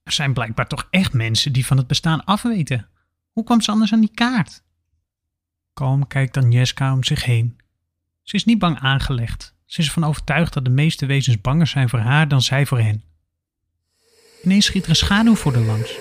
Er 0.04 0.12
zijn 0.12 0.34
blijkbaar 0.34 0.68
toch 0.68 0.88
echt 0.90 1.14
mensen 1.14 1.54
die 1.54 1.66
van 1.66 1.78
het 1.78 1.88
bestaan 1.88 2.24
afweten. 2.24 2.90
Hoe 3.32 3.44
kwam 3.44 3.62
ze 3.62 3.72
anders 3.72 3.94
aan 3.94 4.00
die 4.00 4.14
kaart? 4.14 4.64
Kalm 5.74 6.08
kijkt 6.08 6.38
Agnieszka 6.38 6.94
om 6.94 7.04
zich 7.04 7.26
heen. 7.26 7.60
Ze 8.22 8.36
is 8.36 8.46
niet 8.46 8.60
bang 8.60 8.80
aangelegd. 8.80 9.56
Ze 9.66 9.80
is 9.80 9.88
ervan 9.88 10.04
overtuigd 10.04 10.54
dat 10.54 10.66
de 10.66 10.72
meeste 10.72 11.06
wezens 11.06 11.42
banger 11.42 11.68
zijn 11.68 11.90
voor 11.90 12.00
haar 12.00 12.28
dan 12.28 12.42
zij 12.42 12.66
voor 12.66 12.80
hen. 12.80 13.04
Ineens 14.44 14.66
schiet 14.66 14.84
er 14.84 14.90
een 14.90 14.96
schaduw 14.96 15.36
voor 15.36 15.54
de 15.54 15.60
langs. 15.60 15.98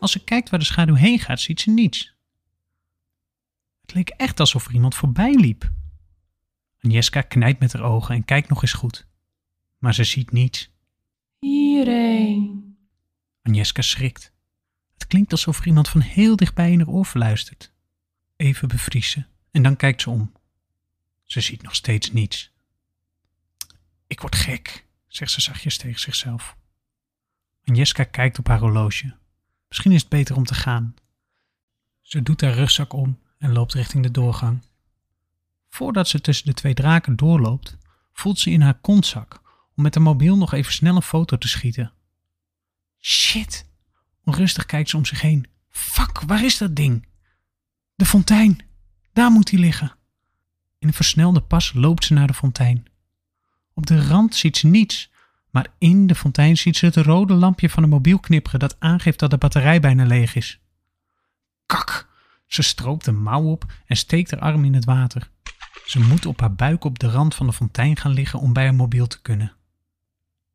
Als 0.00 0.12
ze 0.12 0.24
kijkt 0.24 0.50
waar 0.50 0.58
de 0.58 0.64
schaduw 0.64 0.94
heen 0.94 1.18
gaat, 1.18 1.40
ziet 1.40 1.60
ze 1.60 1.70
niets. 1.70 2.14
Het 3.80 3.94
leek 3.94 4.08
echt 4.08 4.40
alsof 4.40 4.66
er 4.66 4.74
iemand 4.74 4.94
voorbij 4.94 5.34
liep. 5.34 5.70
Agnieszka 6.76 7.20
knijpt 7.20 7.60
met 7.60 7.72
haar 7.72 7.82
ogen 7.82 8.14
en 8.14 8.24
kijkt 8.24 8.48
nog 8.48 8.62
eens 8.62 8.72
goed. 8.72 9.06
Maar 9.78 9.94
ze 9.94 10.04
ziet 10.04 10.32
niets. 10.32 10.70
Hierheen. 11.38 12.76
Agnieszka 13.42 13.82
schrikt. 13.82 14.32
Het 14.94 15.06
klinkt 15.06 15.32
alsof 15.32 15.58
er 15.58 15.66
iemand 15.66 15.88
van 15.88 16.00
heel 16.00 16.36
dichtbij 16.36 16.72
in 16.72 16.78
haar 16.78 16.88
oor 16.88 17.04
fluistert. 17.04 17.72
Even 18.36 18.68
bevriezen 18.68 19.33
en 19.54 19.62
dan 19.62 19.76
kijkt 19.76 20.02
ze 20.02 20.10
om. 20.10 20.32
Ze 21.22 21.40
ziet 21.40 21.62
nog 21.62 21.74
steeds 21.74 22.12
niets. 22.12 22.52
Ik 24.06 24.20
word 24.20 24.36
gek, 24.36 24.86
zegt 25.06 25.30
ze 25.30 25.40
zachtjes 25.40 25.76
tegen 25.76 26.00
zichzelf. 26.00 26.56
Agnieszka 27.64 28.04
kijkt 28.04 28.38
op 28.38 28.46
haar 28.46 28.58
horloge. 28.58 29.16
Misschien 29.68 29.92
is 29.92 30.00
het 30.00 30.10
beter 30.10 30.36
om 30.36 30.44
te 30.44 30.54
gaan. 30.54 30.94
Ze 32.00 32.22
doet 32.22 32.40
haar 32.40 32.52
rugzak 32.52 32.92
om 32.92 33.20
en 33.38 33.52
loopt 33.52 33.74
richting 33.74 34.02
de 34.02 34.10
doorgang. 34.10 34.62
Voordat 35.68 36.08
ze 36.08 36.20
tussen 36.20 36.46
de 36.46 36.54
twee 36.54 36.74
draken 36.74 37.16
doorloopt, 37.16 37.76
voelt 38.12 38.38
ze 38.38 38.50
in 38.50 38.60
haar 38.60 38.80
kontzak 38.80 39.40
om 39.76 39.82
met 39.82 39.92
de 39.92 40.00
mobiel 40.00 40.36
nog 40.36 40.52
even 40.52 40.72
snel 40.72 40.96
een 40.96 41.02
foto 41.02 41.38
te 41.38 41.48
schieten. 41.48 41.92
Shit! 43.00 43.66
Onrustig 44.24 44.66
kijkt 44.66 44.90
ze 44.90 44.96
om 44.96 45.04
zich 45.04 45.20
heen. 45.20 45.48
Fuck, 45.70 46.20
waar 46.20 46.44
is 46.44 46.58
dat 46.58 46.76
ding? 46.76 47.08
De 47.94 48.04
fontein! 48.04 48.72
Daar 49.14 49.30
moet 49.30 49.50
hij 49.50 49.58
liggen. 49.58 49.92
In 50.78 50.88
een 50.88 50.94
versnelde 50.94 51.40
pas 51.40 51.72
loopt 51.72 52.04
ze 52.04 52.12
naar 52.12 52.26
de 52.26 52.34
fontein. 52.34 52.86
Op 53.74 53.86
de 53.86 54.06
rand 54.06 54.34
ziet 54.34 54.56
ze 54.56 54.66
niets, 54.66 55.10
maar 55.50 55.66
in 55.78 56.06
de 56.06 56.14
fontein 56.14 56.56
ziet 56.56 56.76
ze 56.76 56.86
het 56.86 56.96
rode 56.96 57.34
lampje 57.34 57.70
van 57.70 57.82
een 57.82 57.88
mobiel 57.88 58.18
knipperen 58.18 58.60
dat 58.60 58.80
aangeeft 58.80 59.18
dat 59.18 59.30
de 59.30 59.38
batterij 59.38 59.80
bijna 59.80 60.04
leeg 60.04 60.34
is. 60.34 60.60
Kak! 61.66 62.08
Ze 62.46 62.62
stroopt 62.62 63.06
een 63.06 63.22
mouw 63.22 63.42
op 63.42 63.72
en 63.86 63.96
steekt 63.96 64.30
haar 64.30 64.40
arm 64.40 64.64
in 64.64 64.74
het 64.74 64.84
water. 64.84 65.30
Ze 65.86 66.00
moet 66.00 66.26
op 66.26 66.40
haar 66.40 66.54
buik 66.54 66.84
op 66.84 66.98
de 66.98 67.10
rand 67.10 67.34
van 67.34 67.46
de 67.46 67.52
fontein 67.52 67.96
gaan 67.96 68.12
liggen 68.12 68.38
om 68.38 68.52
bij 68.52 68.64
haar 68.64 68.74
mobiel 68.74 69.06
te 69.06 69.22
kunnen. 69.22 69.52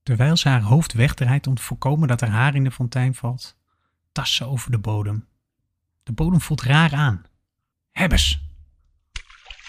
Terwijl 0.04 0.38
ze 0.38 0.50
haar 0.50 0.62
hoofd 0.62 0.94
wegdraait 0.94 1.48
om 1.48 1.56
te 1.56 1.62
voorkomen 1.62 2.08
dat 2.08 2.22
haar 2.22 2.30
haar 2.30 2.56
in 2.56 2.64
de 2.64 2.72
fontein 2.72 3.16
valt, 3.16 3.58
tast 4.12 4.34
ze 4.34 4.46
over 4.46 4.72
de 4.72 4.80
bodem. 4.80 5.28
De 6.04 6.12
bodem 6.12 6.42
voelt 6.42 6.62
raar 6.62 6.94
aan. 6.94 7.24
Hebbes! 7.92 8.49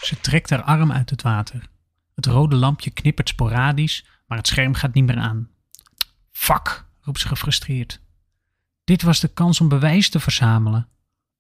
Ze 0.03 0.21
trekt 0.21 0.51
haar 0.51 0.63
arm 0.63 0.93
uit 0.93 1.11
het 1.11 1.23
water. 1.23 1.69
Het 2.15 2.27
rode 2.27 2.57
lampje 2.57 2.91
knippert 2.91 3.29
sporadisch, 3.29 4.07
maar 4.27 4.39
het 4.39 4.47
scherm 4.47 4.75
gaat 4.75 4.95
niet 4.95 5.07
meer 5.07 5.19
aan. 5.19 5.49
Fuck, 6.31 6.85
roept 7.01 7.21
ze 7.21 7.29
gefrustreerd. 7.29 8.01
Dit 8.85 9.03
was 9.03 9.21
de 9.21 9.29
kans 9.29 9.61
om 9.61 9.69
bewijs 9.69 10.09
te 10.09 10.21
verzamelen. 10.21 10.89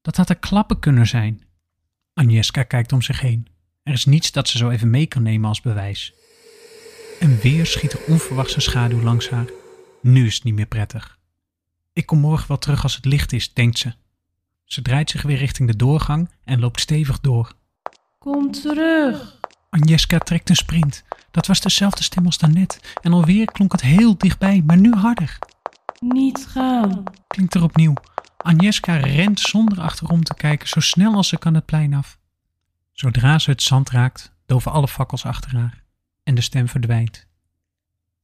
Dat 0.02 0.16
had 0.16 0.28
er 0.28 0.36
klappen 0.38 0.78
kunnen 0.78 1.06
zijn. 1.06 1.42
Agnieszka 2.14 2.62
kijkt 2.62 2.92
om 2.92 3.02
zich 3.02 3.20
heen. 3.20 3.46
Er 3.82 3.92
is 3.92 4.04
niets 4.04 4.32
dat 4.32 4.48
ze 4.48 4.58
zo 4.58 4.70
even 4.70 4.90
mee 4.90 5.06
kan 5.06 5.22
nemen 5.22 5.48
als 5.48 5.60
bewijs. 5.60 6.12
En 7.20 7.38
weer 7.40 7.66
schiet 7.66 7.92
er 7.92 8.04
onverwachts 8.06 8.54
een 8.54 8.62
schaduw 8.62 9.02
langs 9.02 9.28
haar. 9.30 9.50
Nu 10.02 10.26
is 10.26 10.34
het 10.34 10.44
niet 10.44 10.54
meer 10.54 10.66
prettig. 10.66 11.18
Ik 11.92 12.06
kom 12.06 12.18
morgen 12.18 12.48
wel 12.48 12.58
terug 12.58 12.82
als 12.82 12.94
het 12.94 13.04
licht 13.04 13.32
is, 13.32 13.52
denkt 13.52 13.78
ze. 13.78 13.92
Ze 14.64 14.82
draait 14.82 15.10
zich 15.10 15.22
weer 15.22 15.36
richting 15.36 15.68
de 15.68 15.76
doorgang 15.76 16.30
en 16.44 16.60
loopt 16.60 16.80
stevig 16.80 17.20
door. 17.20 17.54
Kom 18.24 18.50
terug. 18.50 19.40
Agnieszka 19.70 20.18
trekt 20.18 20.48
een 20.48 20.56
sprint. 20.56 21.04
Dat 21.30 21.46
was 21.46 21.60
dezelfde 21.60 22.02
stem 22.02 22.24
als 22.24 22.38
daarnet. 22.38 22.94
En 23.02 23.12
alweer 23.12 23.44
klonk 23.44 23.72
het 23.72 23.80
heel 23.80 24.18
dichtbij, 24.18 24.62
maar 24.66 24.76
nu 24.76 24.94
harder. 24.94 25.38
Niet 25.98 26.46
gaan. 26.46 27.04
Klinkt 27.26 27.54
er 27.54 27.62
opnieuw. 27.62 27.94
Agnieszka 28.36 28.96
rent 28.96 29.40
zonder 29.40 29.80
achterom 29.80 30.22
te 30.22 30.34
kijken 30.34 30.68
zo 30.68 30.80
snel 30.80 31.14
als 31.14 31.28
ze 31.28 31.38
kan 31.38 31.54
het 31.54 31.64
plein 31.64 31.94
af. 31.94 32.18
Zodra 32.92 33.38
ze 33.38 33.50
het 33.50 33.62
zand 33.62 33.90
raakt, 33.90 34.32
doven 34.46 34.72
alle 34.72 34.88
fakkels 34.88 35.24
achter 35.24 35.56
haar 35.56 35.82
en 36.22 36.34
de 36.34 36.40
stem 36.40 36.68
verdwijnt. 36.68 37.26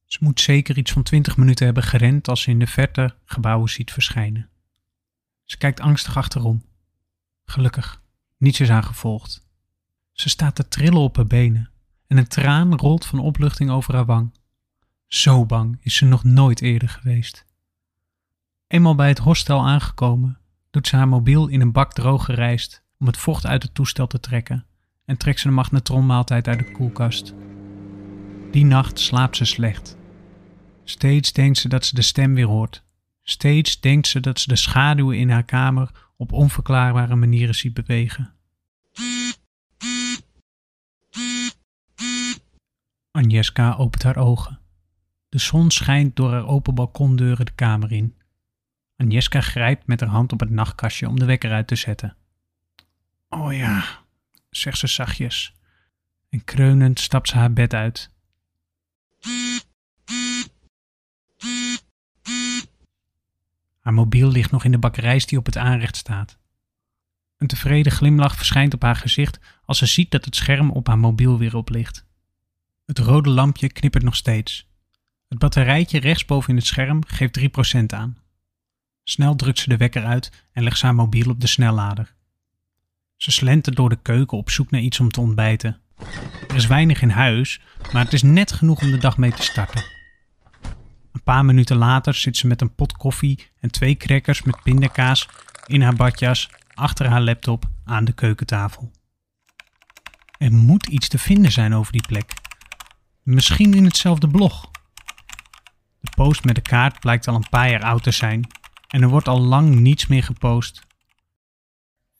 Ze 0.05 0.17
moet 0.21 0.41
zeker 0.41 0.77
iets 0.77 0.91
van 0.91 1.03
twintig 1.03 1.37
minuten 1.37 1.65
hebben 1.65 1.83
gerend 1.83 2.27
als 2.27 2.41
ze 2.41 2.49
in 2.49 2.59
de 2.59 2.67
verte 2.67 3.15
gebouwen 3.25 3.69
ziet 3.69 3.91
verschijnen. 3.91 4.49
Ze 5.43 5.57
kijkt 5.57 5.79
angstig 5.79 6.17
achterom. 6.17 6.65
Gelukkig, 7.45 8.01
niets 8.37 8.59
is 8.59 8.69
haar 8.69 8.83
gevolgd. 8.83 9.46
Ze 10.19 10.29
staat 10.29 10.55
te 10.55 10.67
trillen 10.67 11.01
op 11.01 11.15
haar 11.15 11.27
benen 11.27 11.69
en 12.07 12.17
een 12.17 12.27
traan 12.27 12.75
rolt 12.75 13.05
van 13.05 13.19
opluchting 13.19 13.69
over 13.69 13.95
haar 13.95 14.05
wang. 14.05 14.33
Zo 15.07 15.45
bang 15.45 15.77
is 15.81 15.95
ze 15.95 16.05
nog 16.05 16.23
nooit 16.23 16.61
eerder 16.61 16.89
geweest. 16.89 17.45
Eenmaal 18.67 18.95
bij 18.95 19.07
het 19.07 19.17
hostel 19.17 19.67
aangekomen, 19.67 20.39
doet 20.71 20.87
ze 20.87 20.95
haar 20.95 21.07
mobiel 21.07 21.47
in 21.47 21.61
een 21.61 21.71
bak 21.71 21.93
droog 21.93 22.25
gerijst 22.25 22.83
om 22.99 23.07
het 23.07 23.17
vocht 23.17 23.45
uit 23.45 23.63
het 23.63 23.73
toestel 23.73 24.07
te 24.07 24.19
trekken 24.19 24.65
en 25.05 25.17
trekt 25.17 25.39
ze 25.39 25.47
een 25.47 25.53
magnetronmaaltijd 25.53 26.47
uit 26.47 26.59
de 26.59 26.71
koelkast. 26.71 27.33
Die 28.51 28.65
nacht 28.65 28.99
slaapt 28.99 29.37
ze 29.37 29.45
slecht. 29.45 29.97
Steeds 30.83 31.33
denkt 31.33 31.57
ze 31.57 31.69
dat 31.69 31.85
ze 31.85 31.95
de 31.95 32.01
stem 32.01 32.33
weer 32.33 32.47
hoort. 32.47 32.83
Steeds 33.23 33.79
denkt 33.79 34.07
ze 34.07 34.19
dat 34.19 34.39
ze 34.39 34.47
de 34.47 34.55
schaduwen 34.55 35.17
in 35.17 35.29
haar 35.29 35.45
kamer 35.45 35.91
op 36.15 36.31
onverklaarbare 36.31 37.15
manieren 37.15 37.55
ziet 37.55 37.73
bewegen. 37.73 38.36
Agnieszka 43.17 43.73
opent 43.73 44.03
haar 44.03 44.17
ogen. 44.17 44.59
De 45.29 45.39
zon 45.39 45.71
schijnt 45.71 46.15
door 46.15 46.31
haar 46.31 46.47
open 46.47 46.75
balkondeuren 46.75 47.45
de 47.45 47.51
kamer 47.51 47.91
in. 47.91 48.15
Agnieszka 48.97 49.41
grijpt 49.41 49.87
met 49.87 49.99
haar 49.99 50.09
hand 50.09 50.33
op 50.33 50.39
het 50.39 50.49
nachtkastje 50.49 51.07
om 51.07 51.19
de 51.19 51.25
wekker 51.25 51.51
uit 51.51 51.67
te 51.67 51.75
zetten. 51.75 52.17
Oh 53.29 53.53
ja, 53.53 53.83
zegt 54.49 54.77
ze 54.77 54.87
zachtjes. 54.87 55.53
En 56.29 56.43
kreunend 56.43 56.99
stapt 56.99 57.29
ze 57.29 57.35
haar 57.35 57.53
bed 57.53 57.73
uit. 57.73 58.11
Haar 63.79 63.93
mobiel 63.93 64.31
ligt 64.31 64.51
nog 64.51 64.63
in 64.63 64.71
de 64.71 64.79
bakkerijs 64.79 65.25
die 65.25 65.37
op 65.37 65.45
het 65.45 65.57
aanrecht 65.57 65.95
staat. 65.95 66.37
Een 67.37 67.47
tevreden 67.47 67.91
glimlach 67.91 68.35
verschijnt 68.35 68.73
op 68.73 68.81
haar 68.81 68.95
gezicht 68.95 69.39
als 69.65 69.77
ze 69.77 69.85
ziet 69.85 70.11
dat 70.11 70.25
het 70.25 70.35
scherm 70.35 70.71
op 70.71 70.87
haar 70.87 70.99
mobiel 70.99 71.37
weer 71.37 71.55
oplicht. 71.55 72.06
Het 72.87 72.99
rode 72.99 73.29
lampje 73.29 73.69
knippert 73.69 74.03
nog 74.03 74.15
steeds. 74.15 74.67
Het 75.27 75.39
batterijtje 75.39 75.99
rechtsboven 75.99 76.49
in 76.49 76.55
het 76.55 76.65
scherm 76.65 77.05
geeft 77.07 77.39
3% 77.39 77.83
aan. 77.85 78.17
Snel 79.03 79.35
drukt 79.35 79.59
ze 79.59 79.69
de 79.69 79.77
wekker 79.77 80.05
uit 80.05 80.31
en 80.51 80.63
legt 80.63 80.81
haar 80.81 80.95
mobiel 80.95 81.29
op 81.29 81.41
de 81.41 81.47
snellader. 81.47 82.13
Ze 83.15 83.31
slentert 83.31 83.75
door 83.75 83.89
de 83.89 84.01
keuken 84.01 84.37
op 84.37 84.49
zoek 84.49 84.71
naar 84.71 84.81
iets 84.81 84.99
om 84.99 85.11
te 85.11 85.21
ontbijten. 85.21 85.79
is 86.55 86.67
weinig 86.67 87.01
in 87.01 87.09
huis, 87.09 87.61
maar 87.91 88.03
het 88.03 88.13
is 88.13 88.21
net 88.21 88.51
genoeg 88.51 88.81
om 88.81 88.91
de 88.91 88.97
dag 88.97 89.17
mee 89.17 89.31
te 89.31 89.43
starten. 89.43 89.83
Een 91.11 91.23
paar 91.23 91.45
minuten 91.45 91.77
later 91.77 92.13
zit 92.13 92.37
ze 92.37 92.47
met 92.47 92.61
een 92.61 92.75
pot 92.75 92.93
koffie 92.93 93.47
en 93.59 93.71
twee 93.71 93.95
crackers 93.95 94.43
met 94.43 94.63
pindakaas 94.63 95.27
in 95.65 95.81
haar 95.81 95.95
badjas 95.95 96.49
achter 96.73 97.07
haar 97.07 97.21
laptop 97.21 97.69
aan 97.85 98.05
de 98.05 98.13
keukentafel. 98.13 98.91
Er 100.37 100.53
moet 100.53 100.87
iets 100.87 101.07
te 101.07 101.17
vinden 101.17 101.51
zijn 101.51 101.73
over 101.73 101.91
die 101.91 102.07
plek. 102.07 102.46
Misschien 103.27 103.73
in 103.73 103.85
hetzelfde 103.85 104.27
blog. 104.27 104.71
De 105.99 106.09
post 106.15 106.43
met 106.43 106.55
de 106.55 106.61
kaart 106.61 106.99
blijkt 106.99 107.27
al 107.27 107.35
een 107.35 107.49
paar 107.49 107.69
jaar 107.69 107.83
oud 107.83 108.03
te 108.03 108.11
zijn 108.11 108.47
en 108.87 109.01
er 109.01 109.09
wordt 109.09 109.27
al 109.27 109.39
lang 109.39 109.75
niets 109.75 110.07
meer 110.07 110.23
gepost. 110.23 110.81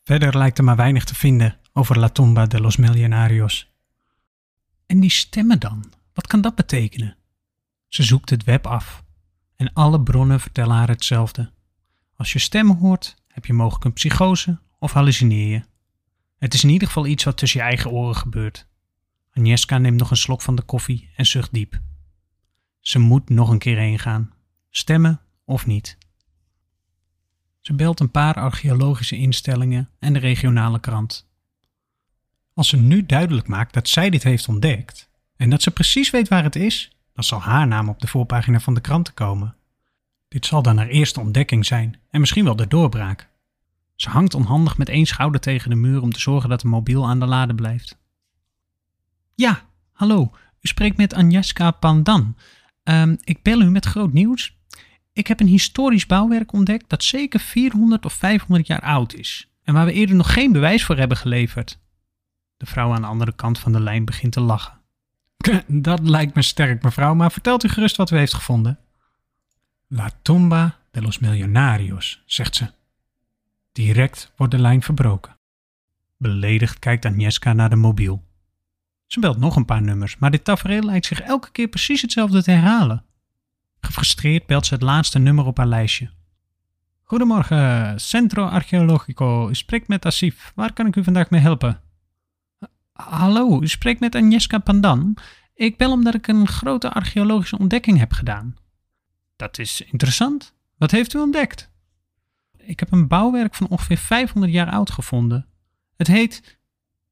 Verder 0.04 0.38
lijkt 0.38 0.58
er 0.58 0.64
maar 0.64 0.76
weinig 0.76 1.04
te 1.04 1.16
vinden 1.16 1.58
over 1.74 2.00
La 2.00 2.10
Tumba 2.10 2.46
de 2.46 2.62
los 2.62 2.76
Millonarios. 2.76 3.72
En 4.86 5.00
die 5.00 5.10
stemmen 5.10 5.60
dan? 5.60 5.94
Wat 6.14 6.28
kan 6.28 6.42
dat 6.42 6.56
betekenen? 6.56 7.18
Ze 7.88 8.04
zoekt 8.04 8.30
het 8.30 8.44
web 8.44 8.68
af 8.68 9.04
en 9.56 9.74
alle 9.74 10.02
bronnen 10.02 10.40
vertellen 10.40 10.76
haar 10.76 10.90
hetzelfde. 10.90 11.52
Als 12.16 12.34
je 12.34 12.40
stemmen 12.40 12.78
hoort, 12.78 13.16
heb 13.28 13.46
je 13.46 13.54
mogelijk 13.54 13.86
een 13.86 13.94
psychose 13.94 14.60
of 14.80 14.92
hallucineer 14.92 15.50
je. 15.50 15.64
Het 16.38 16.54
is 16.54 16.64
in 16.64 16.70
ieder 16.70 16.88
geval 16.88 17.06
iets 17.06 17.24
wat 17.24 17.38
tussen 17.38 17.60
je 17.60 17.66
eigen 17.66 17.92
oren 17.92 18.16
gebeurt. 18.16 18.68
Agnieszka 19.38 19.78
neemt 19.78 20.00
nog 20.00 20.12
een 20.12 20.18
slok 20.18 20.42
van 20.42 20.56
de 20.56 20.62
koffie 20.62 21.10
en 21.16 21.26
zucht 21.26 21.54
diep. 21.54 21.80
Ze 22.80 23.00
moet 23.00 23.30
nog 23.30 23.50
een 23.50 23.58
keer 23.58 23.78
heen 23.78 24.00
gaan. 24.00 24.34
Stemmen 24.70 25.22
of 25.46 25.66
niet. 25.66 25.98
Ze 27.62 27.74
belt 27.74 28.00
een 28.00 28.12
paar 28.12 28.34
archeologische 28.34 29.16
instellingen 29.16 29.90
en 30.00 30.14
de 30.14 30.20
regionale 30.20 30.80
krant. 30.80 31.30
Als 32.54 32.68
ze 32.68 32.78
nu 32.78 33.06
duidelijk 33.06 33.48
maakt 33.48 33.74
dat 33.74 33.88
zij 33.88 34.10
dit 34.10 34.24
heeft 34.24 34.48
ontdekt 34.48 35.10
en 35.36 35.50
dat 35.50 35.62
ze 35.62 35.72
precies 35.72 36.10
weet 36.10 36.28
waar 36.28 36.44
het 36.44 36.56
is, 36.56 36.92
dan 37.14 37.24
zal 37.24 37.42
haar 37.42 37.68
naam 37.68 37.90
op 37.90 38.00
de 38.00 38.08
voorpagina 38.08 38.60
van 38.60 38.74
de 38.74 38.82
kranten 38.82 39.14
komen. 39.14 39.56
Dit 40.28 40.46
zal 40.46 40.62
dan 40.62 40.78
haar 40.78 40.88
eerste 40.88 41.20
ontdekking 41.20 41.66
zijn 41.66 42.00
en 42.10 42.20
misschien 42.20 42.44
wel 42.44 42.56
de 42.56 42.68
doorbraak. 42.68 43.30
Ze 43.96 44.10
hangt 44.10 44.34
onhandig 44.34 44.78
met 44.78 44.90
één 44.90 45.06
schouder 45.06 45.42
tegen 45.42 45.70
de 45.70 45.76
muur 45.76 46.02
om 46.02 46.12
te 46.12 46.20
zorgen 46.20 46.50
dat 46.50 46.62
de 46.62 46.68
mobiel 46.68 47.08
aan 47.08 47.20
de 47.20 47.26
lade 47.26 47.56
blijft. 47.56 47.97
Ja, 49.40 49.62
hallo, 49.92 50.32
u 50.62 50.68
spreekt 50.68 50.98
met 50.98 51.14
Agnieszka 51.14 51.72
Pandan. 51.72 52.36
Ehm, 52.84 53.16
ik 53.24 53.42
bel 53.44 53.62
u 53.62 53.70
met 53.70 53.86
groot 53.86 54.14
nieuws. 54.14 54.58
Ik 55.14 55.28
heb 55.28 55.40
een 55.40 55.48
historisch 55.48 56.06
bouwwerk 56.06 56.54
ontdekt 56.54 56.90
dat 56.90 57.04
zeker 57.04 57.40
400 57.40 58.06
of 58.06 58.14
500 58.14 58.68
jaar 58.68 58.82
oud 58.82 59.14
is 59.14 59.52
en 59.64 59.74
waar 59.74 59.86
we 59.86 59.94
eerder 59.94 60.16
nog 60.16 60.34
geen 60.34 60.52
bewijs 60.52 60.86
voor 60.86 60.98
hebben 60.98 61.18
geleverd. 61.18 61.80
De 62.58 62.66
vrouw 62.66 62.94
aan 62.94 63.02
de 63.02 63.08
andere 63.08 63.36
kant 63.36 63.60
van 63.60 63.72
de 63.72 63.80
lijn 63.80 64.06
begint 64.06 64.34
te 64.34 64.42
lachen. 64.42 64.82
Dat 65.68 66.00
lijkt 66.00 66.36
me 66.36 66.42
sterk, 66.42 66.84
mevrouw, 66.84 67.14
maar 67.14 67.32
vertelt 67.32 67.64
u 67.64 67.70
gerust 67.70 67.96
wat 67.96 68.12
u 68.12 68.18
heeft 68.18 68.34
gevonden. 68.34 68.80
La 69.88 70.12
tumba 70.22 70.78
de 70.92 71.02
los 71.02 71.20
millonarios, 71.20 72.24
zegt 72.26 72.56
ze. 72.56 72.72
Direct 73.72 74.32
wordt 74.36 74.54
de 74.54 74.60
lijn 74.60 74.82
verbroken. 74.82 75.38
Beledigd 76.18 76.80
kijkt 76.80 77.06
Agnieszka 77.06 77.54
naar 77.54 77.70
de 77.70 77.76
mobiel. 77.76 78.27
Ze 79.08 79.20
belt 79.20 79.38
nog 79.38 79.56
een 79.56 79.66
paar 79.66 79.82
nummers, 79.82 80.18
maar 80.18 80.32
dit 80.32 80.44
tafereel 80.44 80.84
lijkt 80.84 81.06
zich 81.06 81.22
elke 81.22 81.52
keer 81.52 81.68
precies 81.68 82.02
hetzelfde 82.02 82.44
te 82.44 82.52
herhalen. 82.52 83.06
Gefrustreerd 83.80 84.46
belt 84.46 84.66
ze 84.66 84.74
het 84.74 84.84
laatste 84.84 85.20
nummer 85.20 85.46
op 85.46 85.58
haar 85.58 85.68
lijstje. 85.68 86.10
Goedemorgen, 87.04 88.00
Centro 88.00 88.46
Archeologico. 88.46 89.50
U 89.50 89.56
spreekt 89.56 89.88
met 89.88 90.06
Asif. 90.06 90.52
Waar 90.56 90.74
kan 90.74 90.88
ik 90.88 90.96
u 90.96 91.04
vandaag 91.04 91.30
mee 91.30 91.42
helpen? 91.42 91.82
Hallo, 92.94 93.62
u 93.62 93.68
spreekt 93.68 94.00
met 94.00 94.16
Agnieszka 94.16 94.58
Pandan. 94.58 95.18
Ik 95.54 95.78
bel 95.78 95.92
omdat 95.92 96.14
ik 96.14 96.28
een 96.28 96.48
grote 96.48 96.94
archeologische 96.94 97.58
ontdekking 97.58 97.98
heb 97.98 98.12
gedaan. 98.12 98.56
Dat 99.36 99.60
is 99.60 99.82
interessant. 99.82 100.54
Wat 100.78 100.92
heeft 100.92 101.14
u 101.14 101.20
ontdekt? 101.20 101.72
Ik 102.58 102.80
heb 102.80 102.92
een 102.92 103.08
bouwwerk 103.08 103.56
van 103.56 103.68
ongeveer 103.68 103.98
500 103.98 104.54
jaar 104.54 104.70
oud 104.70 104.92
gevonden. 104.92 105.48
Het 105.96 106.08
heet. 106.08 106.57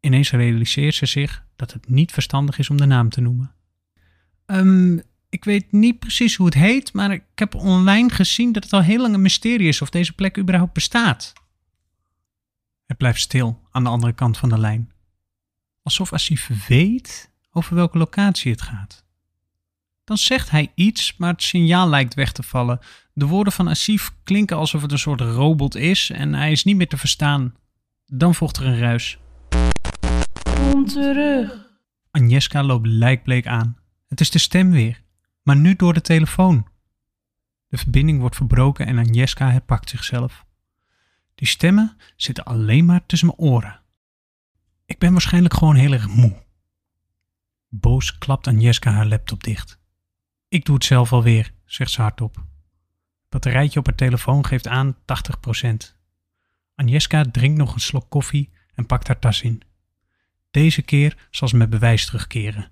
Ineens 0.05 0.31
realiseert 0.31 0.95
ze 0.95 1.05
zich 1.05 1.43
dat 1.55 1.73
het 1.73 1.89
niet 1.89 2.11
verstandig 2.11 2.57
is 2.57 2.69
om 2.69 2.77
de 2.77 2.85
naam 2.85 3.09
te 3.09 3.21
noemen. 3.21 3.55
Um, 4.45 5.01
ik 5.29 5.43
weet 5.43 5.71
niet 5.71 5.99
precies 5.99 6.35
hoe 6.35 6.45
het 6.45 6.55
heet, 6.55 6.93
maar 6.93 7.11
ik 7.11 7.23
heb 7.35 7.55
online 7.55 8.09
gezien 8.09 8.51
dat 8.51 8.63
het 8.63 8.73
al 8.73 8.81
heel 8.81 9.01
lang 9.01 9.13
een 9.13 9.21
mysterie 9.21 9.67
is 9.67 9.81
of 9.81 9.89
deze 9.89 10.13
plek 10.13 10.37
überhaupt 10.37 10.73
bestaat. 10.73 11.33
Het 12.85 12.97
blijft 12.97 13.19
stil 13.19 13.61
aan 13.71 13.83
de 13.83 13.89
andere 13.89 14.13
kant 14.13 14.37
van 14.37 14.49
de 14.49 14.59
lijn. 14.59 14.91
Alsof 15.81 16.13
Asif 16.13 16.67
weet 16.67 17.31
over 17.51 17.75
welke 17.75 17.97
locatie 17.97 18.51
het 18.51 18.61
gaat. 18.61 19.05
Dan 20.03 20.17
zegt 20.17 20.49
hij 20.49 20.71
iets, 20.75 21.17
maar 21.17 21.31
het 21.31 21.43
signaal 21.43 21.89
lijkt 21.89 22.13
weg 22.13 22.31
te 22.31 22.43
vallen. 22.43 22.79
De 23.13 23.25
woorden 23.25 23.53
van 23.53 23.69
Asif 23.69 24.11
klinken 24.23 24.57
alsof 24.57 24.81
het 24.81 24.91
een 24.91 24.99
soort 24.99 25.21
robot 25.21 25.75
is 25.75 26.09
en 26.09 26.33
hij 26.33 26.51
is 26.51 26.63
niet 26.63 26.75
meer 26.75 26.87
te 26.87 26.97
verstaan. 26.97 27.55
Dan 28.05 28.35
volgt 28.35 28.57
er 28.57 28.65
een 28.65 28.79
ruis. 28.79 29.19
Kom 30.71 30.86
terug. 30.86 31.69
Agnieszka 32.12 32.63
loopt 32.63 32.88
lijkbleek 32.88 33.47
aan. 33.47 33.78
Het 34.08 34.19
is 34.19 34.30
de 34.32 34.39
stem 34.39 34.71
weer, 34.71 35.01
maar 35.41 35.56
nu 35.56 35.75
door 35.75 35.93
de 35.93 36.01
telefoon. 36.01 36.67
De 37.67 37.78
verbinding 37.78 38.19
wordt 38.19 38.36
verbroken 38.36 38.86
en 38.86 38.97
Agnieszka 38.97 39.51
herpakt 39.51 39.89
zichzelf. 39.89 40.45
Die 41.36 41.47
stemmen 41.47 41.97
zitten 42.15 42.43
alleen 42.43 42.86
maar 42.86 43.06
tussen 43.06 43.28
mijn 43.28 43.49
oren. 43.49 43.82
Ik 44.86 44.99
ben 44.99 45.12
waarschijnlijk 45.12 45.54
gewoon 45.54 45.75
heel 45.75 45.91
erg 45.91 46.08
moe. 46.08 46.43
Boos 47.69 48.17
klapt 48.17 48.47
Agnieszka 48.47 48.91
haar 48.91 49.06
laptop 49.06 49.43
dicht. 49.43 49.80
Ik 50.47 50.65
doe 50.65 50.75
het 50.75 50.86
zelf 50.86 51.13
alweer, 51.13 51.54
zegt 51.65 51.91
ze 51.91 52.01
hardop. 52.01 52.36
Het 52.36 52.45
batterijtje 53.30 53.80
op 53.80 53.86
haar 53.86 53.95
telefoon 53.95 54.45
geeft 54.45 54.67
aan 54.67 54.95
80%. 54.95 54.97
Agnieszka 56.75 57.23
drinkt 57.32 57.58
nog 57.58 57.73
een 57.73 57.80
slok 57.80 58.10
koffie 58.10 58.51
en 58.73 58.86
pakt 58.86 59.08
haar 59.08 59.19
tas 59.19 59.41
in. 59.41 59.62
Deze 60.55 60.81
keer 60.81 61.27
zal 61.31 61.47
ze 61.47 61.57
met 61.57 61.69
bewijs 61.69 62.05
terugkeren. 62.05 62.71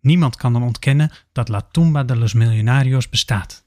Niemand 0.00 0.36
kan 0.36 0.52
dan 0.52 0.62
ontkennen 0.62 1.10
dat 1.32 1.48
La 1.48 1.60
Tumba 1.60 2.04
de 2.04 2.16
los 2.16 2.32
Millonarios 2.32 3.08
bestaat. 3.08 3.64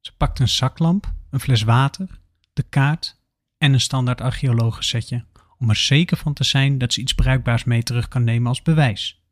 Ze 0.00 0.12
pakt 0.16 0.38
een 0.38 0.48
zaklamp, 0.48 1.12
een 1.30 1.40
fles 1.40 1.62
water, 1.62 2.20
de 2.52 2.62
kaart 2.62 3.20
en 3.58 3.72
een 3.72 3.80
standaard 3.80 4.20
archeologensetje 4.20 5.24
om 5.58 5.68
er 5.68 5.76
zeker 5.76 6.16
van 6.16 6.32
te 6.32 6.44
zijn 6.44 6.78
dat 6.78 6.92
ze 6.92 7.00
iets 7.00 7.14
bruikbaars 7.14 7.64
mee 7.64 7.82
terug 7.82 8.08
kan 8.08 8.24
nemen 8.24 8.48
als 8.48 8.62
bewijs. 8.62 9.22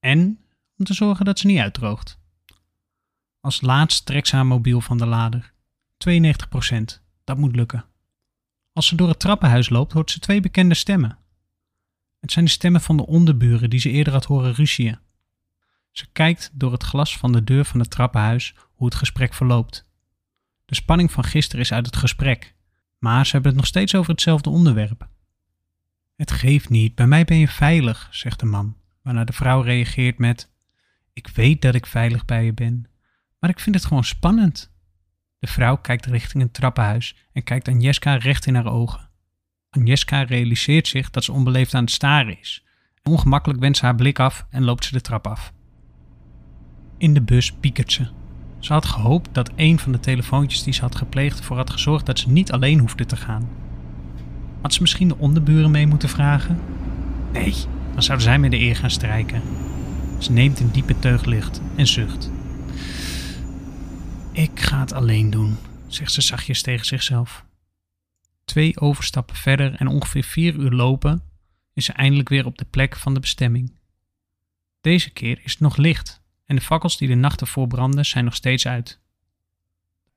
En 0.00 0.44
om 0.78 0.84
te 0.84 0.94
zorgen 0.94 1.24
dat 1.24 1.38
ze 1.38 1.46
niet 1.46 1.60
uitdroogt. 1.60 2.18
Als 3.40 3.60
laatst 3.60 4.06
trekt 4.06 4.28
ze 4.28 4.36
haar 4.36 4.46
mobiel 4.46 4.80
van 4.80 4.98
de 4.98 5.06
lader. 5.06 5.52
92%, 6.08 6.14
dat 7.24 7.36
moet 7.36 7.56
lukken. 7.56 7.84
Als 8.72 8.86
ze 8.86 8.96
door 8.96 9.08
het 9.08 9.20
trappenhuis 9.20 9.68
loopt, 9.68 9.92
hoort 9.92 10.10
ze 10.10 10.18
twee 10.18 10.40
bekende 10.40 10.74
stemmen. 10.74 11.18
Het 12.24 12.32
zijn 12.32 12.44
de 12.44 12.50
stemmen 12.50 12.80
van 12.80 12.96
de 12.96 13.06
onderburen 13.06 13.70
die 13.70 13.80
ze 13.80 13.90
eerder 13.90 14.12
had 14.12 14.24
horen 14.24 14.54
ruzien. 14.54 14.98
Ze 15.90 16.06
kijkt 16.12 16.50
door 16.52 16.72
het 16.72 16.82
glas 16.82 17.18
van 17.18 17.32
de 17.32 17.44
deur 17.44 17.64
van 17.64 17.80
het 17.80 17.90
trappenhuis 17.90 18.54
hoe 18.74 18.86
het 18.86 18.94
gesprek 18.94 19.34
verloopt. 19.34 19.86
De 20.64 20.74
spanning 20.74 21.12
van 21.12 21.24
gisteren 21.24 21.64
is 21.64 21.72
uit 21.72 21.86
het 21.86 21.96
gesprek, 21.96 22.54
maar 22.98 23.26
ze 23.26 23.32
hebben 23.32 23.50
het 23.50 23.60
nog 23.60 23.68
steeds 23.68 23.94
over 23.94 24.10
hetzelfde 24.10 24.50
onderwerp. 24.50 25.08
Het 26.16 26.30
geeft 26.30 26.68
niet, 26.68 26.94
bij 26.94 27.06
mij 27.06 27.24
ben 27.24 27.36
je 27.36 27.48
veilig, 27.48 28.08
zegt 28.10 28.40
de 28.40 28.46
man, 28.46 28.76
waarna 29.02 29.24
de 29.24 29.32
vrouw 29.32 29.60
reageert 29.60 30.18
met: 30.18 30.50
Ik 31.12 31.28
weet 31.28 31.62
dat 31.62 31.74
ik 31.74 31.86
veilig 31.86 32.24
bij 32.24 32.44
je 32.44 32.52
ben, 32.52 32.84
maar 33.38 33.50
ik 33.50 33.60
vind 33.60 33.74
het 33.74 33.84
gewoon 33.84 34.04
spannend. 34.04 34.72
De 35.38 35.46
vrouw 35.46 35.76
kijkt 35.76 36.06
richting 36.06 36.42
het 36.42 36.54
trappenhuis 36.54 37.16
en 37.32 37.42
kijkt 37.42 37.68
Agnieszka 37.68 38.16
recht 38.16 38.46
in 38.46 38.54
haar 38.54 38.72
ogen. 38.72 39.12
Agnieszka 39.76 40.22
realiseert 40.22 40.88
zich 40.88 41.10
dat 41.10 41.24
ze 41.24 41.32
onbeleefd 41.32 41.74
aan 41.74 41.82
het 41.82 41.92
staren 41.92 42.38
is. 42.40 42.64
Ongemakkelijk 43.02 43.60
wendt 43.60 43.78
ze 43.78 43.84
haar 43.84 43.94
blik 43.94 44.18
af 44.18 44.46
en 44.50 44.64
loopt 44.64 44.84
ze 44.84 44.92
de 44.92 45.00
trap 45.00 45.26
af. 45.26 45.52
In 46.98 47.14
de 47.14 47.22
bus 47.22 47.52
piekert 47.52 47.92
ze. 47.92 48.06
Ze 48.58 48.72
had 48.72 48.86
gehoopt 48.86 49.34
dat 49.34 49.50
een 49.56 49.78
van 49.78 49.92
de 49.92 50.00
telefoontjes 50.00 50.62
die 50.62 50.72
ze 50.72 50.80
had 50.80 50.96
gepleegd 50.96 51.38
ervoor 51.38 51.56
had 51.56 51.70
gezorgd 51.70 52.06
dat 52.06 52.18
ze 52.18 52.30
niet 52.30 52.52
alleen 52.52 52.78
hoefde 52.78 53.06
te 53.06 53.16
gaan. 53.16 53.48
Had 54.60 54.74
ze 54.74 54.80
misschien 54.80 55.08
de 55.08 55.18
onderburen 55.18 55.70
mee 55.70 55.86
moeten 55.86 56.08
vragen? 56.08 56.60
Nee, 57.32 57.54
dan 57.92 58.02
zouden 58.02 58.26
zij 58.26 58.38
met 58.38 58.50
de 58.50 58.58
eer 58.58 58.76
gaan 58.76 58.90
strijken. 58.90 59.42
Ze 60.18 60.32
neemt 60.32 60.60
een 60.60 60.70
diepe 60.70 60.98
teug 60.98 61.24
licht 61.24 61.60
en 61.76 61.86
zucht. 61.86 62.30
Ik 64.32 64.60
ga 64.60 64.80
het 64.80 64.92
alleen 64.92 65.30
doen, 65.30 65.56
zegt 65.86 66.12
ze 66.12 66.20
zachtjes 66.20 66.62
tegen 66.62 66.86
zichzelf. 66.86 67.44
Twee 68.44 68.80
overstappen 68.80 69.36
verder 69.36 69.74
en 69.74 69.86
ongeveer 69.86 70.24
vier 70.24 70.54
uur 70.54 70.70
lopen 70.70 71.22
is 71.72 71.84
ze 71.84 71.92
eindelijk 71.92 72.28
weer 72.28 72.46
op 72.46 72.58
de 72.58 72.64
plek 72.64 72.96
van 72.96 73.14
de 73.14 73.20
bestemming. 73.20 73.78
Deze 74.80 75.10
keer 75.10 75.40
is 75.42 75.50
het 75.50 75.60
nog 75.60 75.76
licht 75.76 76.22
en 76.44 76.56
de 76.56 76.62
fakkels 76.62 76.96
die 76.96 77.08
de 77.08 77.14
nacht 77.14 77.40
ervoor 77.40 77.66
brandden 77.66 78.06
zijn 78.06 78.24
nog 78.24 78.34
steeds 78.34 78.66
uit. 78.66 79.00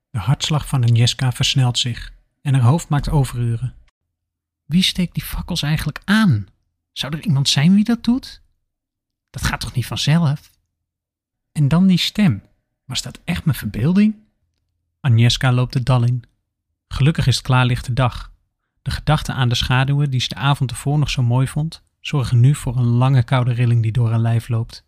De 0.10 0.20
hartslag 0.20 0.68
van 0.68 0.84
Agnieszka 0.84 1.32
versnelt 1.32 1.78
zich 1.78 2.14
en 2.42 2.54
haar 2.54 2.64
hoofd 2.64 2.90
maakt 2.90 3.10
overuren. 3.10 3.76
Wie 4.66 4.84
steekt 4.84 5.14
die 5.14 5.24
fakkels 5.24 5.62
eigenlijk 5.62 6.02
aan? 6.06 6.48
Zou 6.92 7.14
er 7.18 7.24
iemand 7.24 7.50
zijn 7.50 7.74
wie 7.74 7.84
dat 7.84 8.04
doet? 8.04 8.42
Dat 9.30 9.44
gaat 9.44 9.60
toch 9.60 9.74
niet 9.74 9.86
vanzelf? 9.86 10.52
En 11.52 11.68
dan 11.68 11.88
die 11.88 11.98
stem. 11.98 12.44
Was 12.86 13.02
dat 13.02 13.20
echt 13.24 13.46
mijn 13.46 13.58
verbeelding? 13.58 14.16
Agnieszka 15.00 15.52
loopt 15.52 15.74
de 15.74 15.84
dal 15.84 16.04
in. 16.04 16.24
Gelukkig 16.88 17.28
is 17.28 17.36
het 17.36 17.46
klaarlichte 17.46 17.94
dag. 17.94 18.32
De 18.82 18.92
gedachte 18.92 19.34
aan 19.34 19.50
de 19.50 19.56
schaduwen 19.56 20.10
die 20.10 20.20
ze 20.20 20.28
de 20.28 20.36
avond 20.36 20.72
ervoor 20.72 20.98
nog 20.98 21.10
zo 21.10 21.24
mooi 21.24 21.48
vond, 21.48 21.84
zorgen 22.00 22.40
nu 22.40 22.56
voor 22.56 22.78
een 22.78 22.86
lange 22.86 23.24
koude 23.24 23.54
rilling 23.54 23.82
die 23.82 23.92
door 23.92 24.10
haar 24.10 24.20
lijf 24.20 24.48
loopt. 24.48 24.86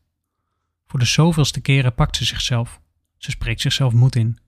Voor 0.88 1.00
de 1.00 1.06
zoveelste 1.06 1.62
keren 1.62 1.96
pakt 1.96 2.16
ze 2.16 2.26
zichzelf. 2.26 2.82
Ze 3.18 3.32
spreekt 3.32 3.62
zichzelf 3.62 3.94
moed 3.94 4.16
in. 4.16 4.40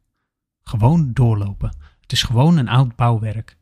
Gewoon 0.63 1.13
doorlopen. 1.13 1.75
Het 2.01 2.11
is 2.11 2.23
gewoon 2.23 2.57
een 2.57 2.69
oud 2.69 2.95
bouwwerk. 2.95 3.57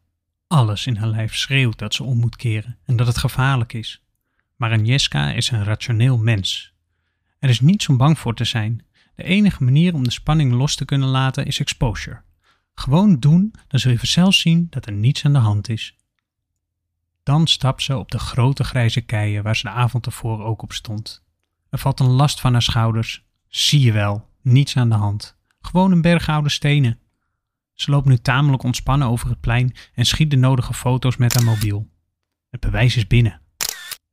Alles 0.47 0.88
in 0.88 0.95
haar 0.95 1.08
lijf 1.08 1.36
schreeuwt 1.36 1.78
dat 1.78 1.93
ze 1.93 2.04
om 2.04 2.17
moet 2.17 2.36
keren 2.36 2.78
en 2.86 2.95
dat 2.95 3.08
het 3.08 3.17
gevaarlijk 3.17 3.73
is. 3.73 4.04
Maar 4.56 4.71
Agnieszka 4.71 5.32
is 5.32 5.52
een 5.52 5.63
rationeel 5.63 6.17
mens. 6.17 6.73
Er 7.39 7.49
is 7.49 7.60
niets 7.60 7.89
om 7.89 7.97
bang 7.97 8.19
voor 8.19 8.36
te 8.36 8.43
zijn. 8.43 8.86
De 9.15 9.23
enige 9.23 9.63
manier 9.63 9.93
om 9.93 10.04
de 10.04 10.12
spanning 10.12 10.54
los 10.54 10.75
te 10.75 10.86
kunnen 10.86 11.08
laten 11.08 11.45
is 11.45 11.60
exposure. 11.60 12.21
Gewoon 12.79 13.19
doen, 13.19 13.53
dan 13.67 13.79
zul 13.79 13.91
je 13.91 13.97
vanzelf 13.97 14.33
zien 14.33 14.67
dat 14.69 14.85
er 14.85 14.91
niets 14.91 15.25
aan 15.25 15.33
de 15.33 15.39
hand 15.39 15.69
is. 15.69 15.95
Dan 17.23 17.47
stapt 17.47 17.81
ze 17.81 17.97
op 17.97 18.11
de 18.11 18.19
grote 18.19 18.63
grijze 18.63 19.01
keien 19.01 19.43
waar 19.43 19.55
ze 19.55 19.63
de 19.63 19.69
avond 19.69 20.05
ervoor 20.05 20.43
ook 20.43 20.61
op 20.61 20.73
stond. 20.73 21.23
Er 21.69 21.77
valt 21.79 21.99
een 21.99 22.09
last 22.09 22.39
van 22.39 22.51
haar 22.51 22.61
schouders. 22.61 23.23
Zie 23.47 23.79
je 23.79 23.91
wel, 23.91 24.29
niets 24.41 24.77
aan 24.77 24.89
de 24.89 24.95
hand. 24.95 25.37
Gewoon 25.61 25.91
een 25.91 26.01
berg 26.01 26.29
oude 26.29 26.49
stenen. 26.49 26.99
Ze 27.73 27.91
loopt 27.91 28.07
nu 28.07 28.17
tamelijk 28.17 28.63
ontspannen 28.63 29.07
over 29.07 29.29
het 29.29 29.39
plein 29.39 29.75
en 29.93 30.05
schiet 30.05 30.29
de 30.29 30.37
nodige 30.37 30.73
foto's 30.73 31.17
met 31.17 31.33
haar 31.33 31.43
mobiel. 31.43 31.89
Het 32.49 32.59
bewijs 32.59 32.95
is 32.95 33.07
binnen. 33.07 33.41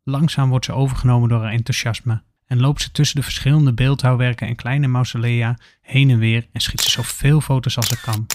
Langzaam 0.03 0.49
wordt 0.49 0.65
ze 0.65 0.73
overgenomen 0.73 1.29
door 1.29 1.43
haar 1.43 1.53
enthousiasme 1.53 2.23
en 2.47 2.61
loopt 2.61 2.83
ze 2.83 2.91
tussen 2.91 3.17
de 3.17 3.23
verschillende 3.23 3.73
beeldhouwwerken 3.73 4.47
en 4.47 4.57
kleine 4.57 4.87
mausolea 4.87 5.59
heen 5.81 6.11
en 6.11 6.19
weer 6.19 6.47
en 6.53 6.61
schiet 6.61 6.81
ze 6.81 6.91
zoveel 6.91 7.41
foto's 7.41 7.77
als 7.77 7.89
ze 7.89 8.01
kan. 8.01 8.27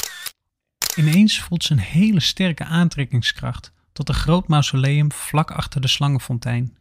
Ineens 0.95 1.39
voelt 1.39 1.63
ze 1.63 1.71
een 1.71 1.79
hele 1.79 2.19
sterke 2.19 2.63
aantrekkingskracht 2.65 3.73
tot 3.93 4.09
een 4.09 4.15
groot 4.15 4.47
mausoleum 4.47 5.11
vlak 5.11 5.51
achter 5.51 5.81
de 5.81 5.87
slangenfontein. 5.87 6.77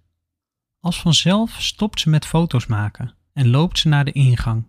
Als 0.80 1.00
vanzelf 1.00 1.62
stopt 1.62 2.00
ze 2.00 2.08
met 2.08 2.26
foto's 2.26 2.66
maken 2.66 3.14
en 3.32 3.48
loopt 3.48 3.78
ze 3.78 3.88
naar 3.88 4.04
de 4.04 4.12
ingang. 4.12 4.66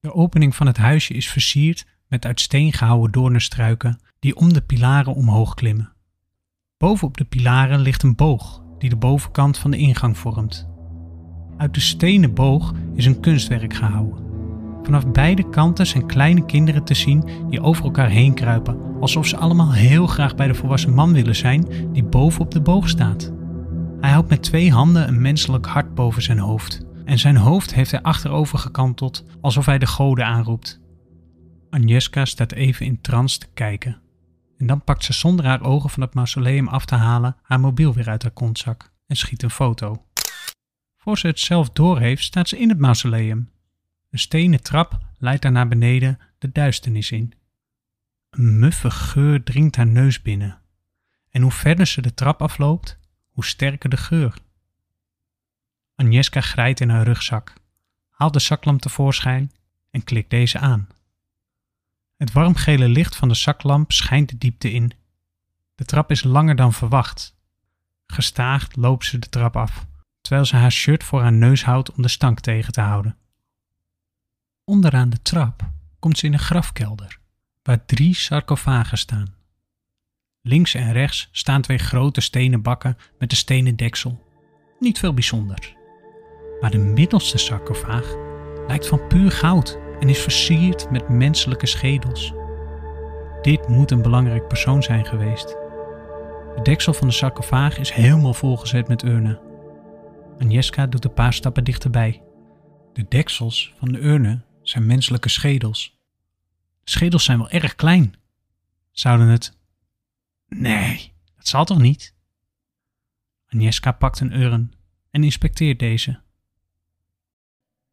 De 0.00 0.12
opening 0.12 0.56
van 0.56 0.66
het 0.66 0.76
huisje 0.76 1.14
is 1.14 1.28
versierd 1.28 1.86
met 2.08 2.24
uit 2.24 2.40
steen 2.40 2.72
gehouwen 2.72 3.12
doornenstruiken 3.12 4.00
die 4.18 4.36
om 4.36 4.52
de 4.52 4.62
pilaren 4.62 5.14
omhoog 5.14 5.54
klimmen. 5.54 5.92
Bovenop 6.76 7.16
de 7.16 7.24
pilaren 7.24 7.80
ligt 7.80 8.02
een 8.02 8.14
boog 8.14 8.62
die 8.78 8.88
de 8.88 8.96
bovenkant 8.96 9.58
van 9.58 9.70
de 9.70 9.76
ingang 9.76 10.18
vormt. 10.18 10.75
Uit 11.56 11.74
de 11.74 11.80
stenen 11.80 12.34
boog 12.34 12.72
is 12.94 13.06
een 13.06 13.20
kunstwerk 13.20 13.74
gehouden. 13.74 14.24
Vanaf 14.82 15.12
beide 15.12 15.48
kanten 15.48 15.86
zijn 15.86 16.06
kleine 16.06 16.44
kinderen 16.44 16.84
te 16.84 16.94
zien 16.94 17.28
die 17.48 17.60
over 17.60 17.84
elkaar 17.84 18.08
heen 18.08 18.34
kruipen, 18.34 18.78
alsof 19.00 19.26
ze 19.26 19.36
allemaal 19.36 19.72
heel 19.72 20.06
graag 20.06 20.34
bij 20.34 20.46
de 20.46 20.54
volwassen 20.54 20.94
man 20.94 21.12
willen 21.12 21.36
zijn 21.36 21.66
die 21.92 22.04
bovenop 22.04 22.50
de 22.50 22.60
boog 22.60 22.88
staat. 22.88 23.32
Hij 24.00 24.10
houdt 24.10 24.28
met 24.28 24.42
twee 24.42 24.72
handen 24.72 25.08
een 25.08 25.20
menselijk 25.20 25.66
hart 25.66 25.94
boven 25.94 26.22
zijn 26.22 26.38
hoofd 26.38 26.86
en 27.04 27.18
zijn 27.18 27.36
hoofd 27.36 27.74
heeft 27.74 27.90
hij 27.90 28.02
achterover 28.02 28.58
gekanteld 28.58 29.24
alsof 29.40 29.66
hij 29.66 29.78
de 29.78 29.86
goden 29.86 30.26
aanroept. 30.26 30.80
Agnieszka 31.70 32.24
staat 32.24 32.52
even 32.52 32.86
in 32.86 33.00
trance 33.00 33.38
te 33.38 33.46
kijken. 33.54 34.00
En 34.58 34.66
dan 34.66 34.84
pakt 34.84 35.04
ze 35.04 35.12
zonder 35.12 35.44
haar 35.44 35.62
ogen 35.62 35.90
van 35.90 36.02
het 36.02 36.14
mausoleum 36.14 36.68
af 36.68 36.84
te 36.84 36.94
halen 36.94 37.36
haar 37.42 37.60
mobiel 37.60 37.92
weer 37.92 38.08
uit 38.08 38.22
haar 38.22 38.32
kontzak 38.32 38.92
en 39.06 39.16
schiet 39.16 39.42
een 39.42 39.50
foto. 39.50 40.04
Voor 41.06 41.18
ze 41.18 41.26
het 41.26 41.40
zelf 41.40 41.70
doorheeft, 41.70 42.22
staat 42.24 42.48
ze 42.48 42.58
in 42.58 42.68
het 42.68 42.78
mausoleum. 42.78 43.50
Een 44.10 44.18
stenen 44.18 44.62
trap 44.62 44.98
leidt 45.18 45.42
haar 45.42 45.52
naar 45.52 45.68
beneden 45.68 46.18
de 46.38 46.52
duisternis 46.52 47.10
in. 47.10 47.32
Een 48.30 48.58
muffe 48.58 48.90
geur 48.90 49.42
dringt 49.42 49.76
haar 49.76 49.86
neus 49.86 50.22
binnen. 50.22 50.60
En 51.30 51.42
hoe 51.42 51.50
verder 51.50 51.86
ze 51.86 52.02
de 52.02 52.14
trap 52.14 52.42
afloopt, 52.42 52.98
hoe 53.28 53.44
sterker 53.44 53.90
de 53.90 53.96
geur. 53.96 54.34
Agnieszka 55.94 56.40
grijpt 56.40 56.80
in 56.80 56.88
haar 56.88 57.04
rugzak, 57.04 57.52
haalt 58.10 58.32
de 58.32 58.38
zaklamp 58.38 58.80
tevoorschijn 58.80 59.52
en 59.90 60.04
klikt 60.04 60.30
deze 60.30 60.58
aan. 60.58 60.88
Het 62.16 62.32
warmgele 62.32 62.88
licht 62.88 63.16
van 63.16 63.28
de 63.28 63.34
zaklamp 63.34 63.92
schijnt 63.92 64.28
de 64.28 64.38
diepte 64.38 64.72
in. 64.72 64.92
De 65.74 65.84
trap 65.84 66.10
is 66.10 66.22
langer 66.22 66.56
dan 66.56 66.72
verwacht. 66.72 67.36
Gestaagd 68.06 68.76
loopt 68.76 69.04
ze 69.04 69.18
de 69.18 69.28
trap 69.28 69.56
af, 69.56 69.86
terwijl 70.26 70.46
ze 70.46 70.56
haar 70.56 70.72
shirt 70.72 71.04
voor 71.04 71.20
haar 71.20 71.32
neus 71.32 71.64
houdt 71.64 71.92
om 71.92 72.02
de 72.02 72.08
stank 72.08 72.40
tegen 72.40 72.72
te 72.72 72.80
houden. 72.80 73.16
Onderaan 74.64 75.10
de 75.10 75.22
trap 75.22 75.70
komt 75.98 76.18
ze 76.18 76.26
in 76.26 76.32
een 76.32 76.38
grafkelder, 76.38 77.18
waar 77.62 77.84
drie 77.84 78.14
sarcofagen 78.14 78.98
staan. 78.98 79.34
Links 80.40 80.74
en 80.74 80.92
rechts 80.92 81.28
staan 81.32 81.62
twee 81.62 81.78
grote 81.78 82.20
stenen 82.20 82.62
bakken 82.62 82.96
met 83.18 83.30
een 83.30 83.36
stenen 83.36 83.76
deksel. 83.76 84.24
Niet 84.78 84.98
veel 84.98 85.14
bijzonders. 85.14 85.74
Maar 86.60 86.70
de 86.70 86.78
middelste 86.78 87.38
sarcofaag 87.38 88.14
lijkt 88.66 88.86
van 88.86 89.06
puur 89.06 89.30
goud 89.30 89.78
en 90.00 90.08
is 90.08 90.20
versierd 90.20 90.90
met 90.90 91.08
menselijke 91.08 91.66
schedels. 91.66 92.32
Dit 93.42 93.68
moet 93.68 93.90
een 93.90 94.02
belangrijk 94.02 94.48
persoon 94.48 94.82
zijn 94.82 95.06
geweest. 95.06 95.48
De 96.54 96.60
deksel 96.62 96.92
van 96.92 97.08
de 97.08 97.14
sarcofaag 97.14 97.78
is 97.78 97.90
helemaal 97.90 98.34
volgezet 98.34 98.88
met 98.88 99.02
urnen. 99.02 99.45
Agnieszka 100.38 100.86
doet 100.86 101.04
een 101.04 101.14
paar 101.14 101.32
stappen 101.32 101.64
dichterbij. 101.64 102.22
De 102.92 103.06
deksels 103.08 103.74
van 103.78 103.92
de 103.92 103.98
urnen 103.98 104.44
zijn 104.62 104.86
menselijke 104.86 105.28
schedels. 105.28 106.00
De 106.84 106.90
schedels 106.90 107.24
zijn 107.24 107.38
wel 107.38 107.50
erg 107.50 107.74
klein. 107.74 108.14
Zouden 108.90 109.26
het... 109.26 109.58
Nee, 110.48 111.12
dat 111.36 111.46
zal 111.46 111.64
toch 111.64 111.78
niet? 111.78 112.14
Agnieszka 113.46 113.92
pakt 113.92 114.20
een 114.20 114.40
urn 114.40 114.72
en 115.10 115.24
inspecteert 115.24 115.78
deze. 115.78 116.20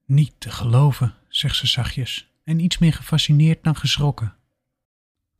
Niet 0.06 0.34
te 0.38 0.52
geloven, 0.52 1.16
zegt 1.28 1.56
ze 1.56 1.68
zachtjes 1.68 2.32
en 2.44 2.60
iets 2.60 2.78
meer 2.78 2.94
gefascineerd 2.94 3.64
dan 3.64 3.76
geschrokken. 3.76 4.36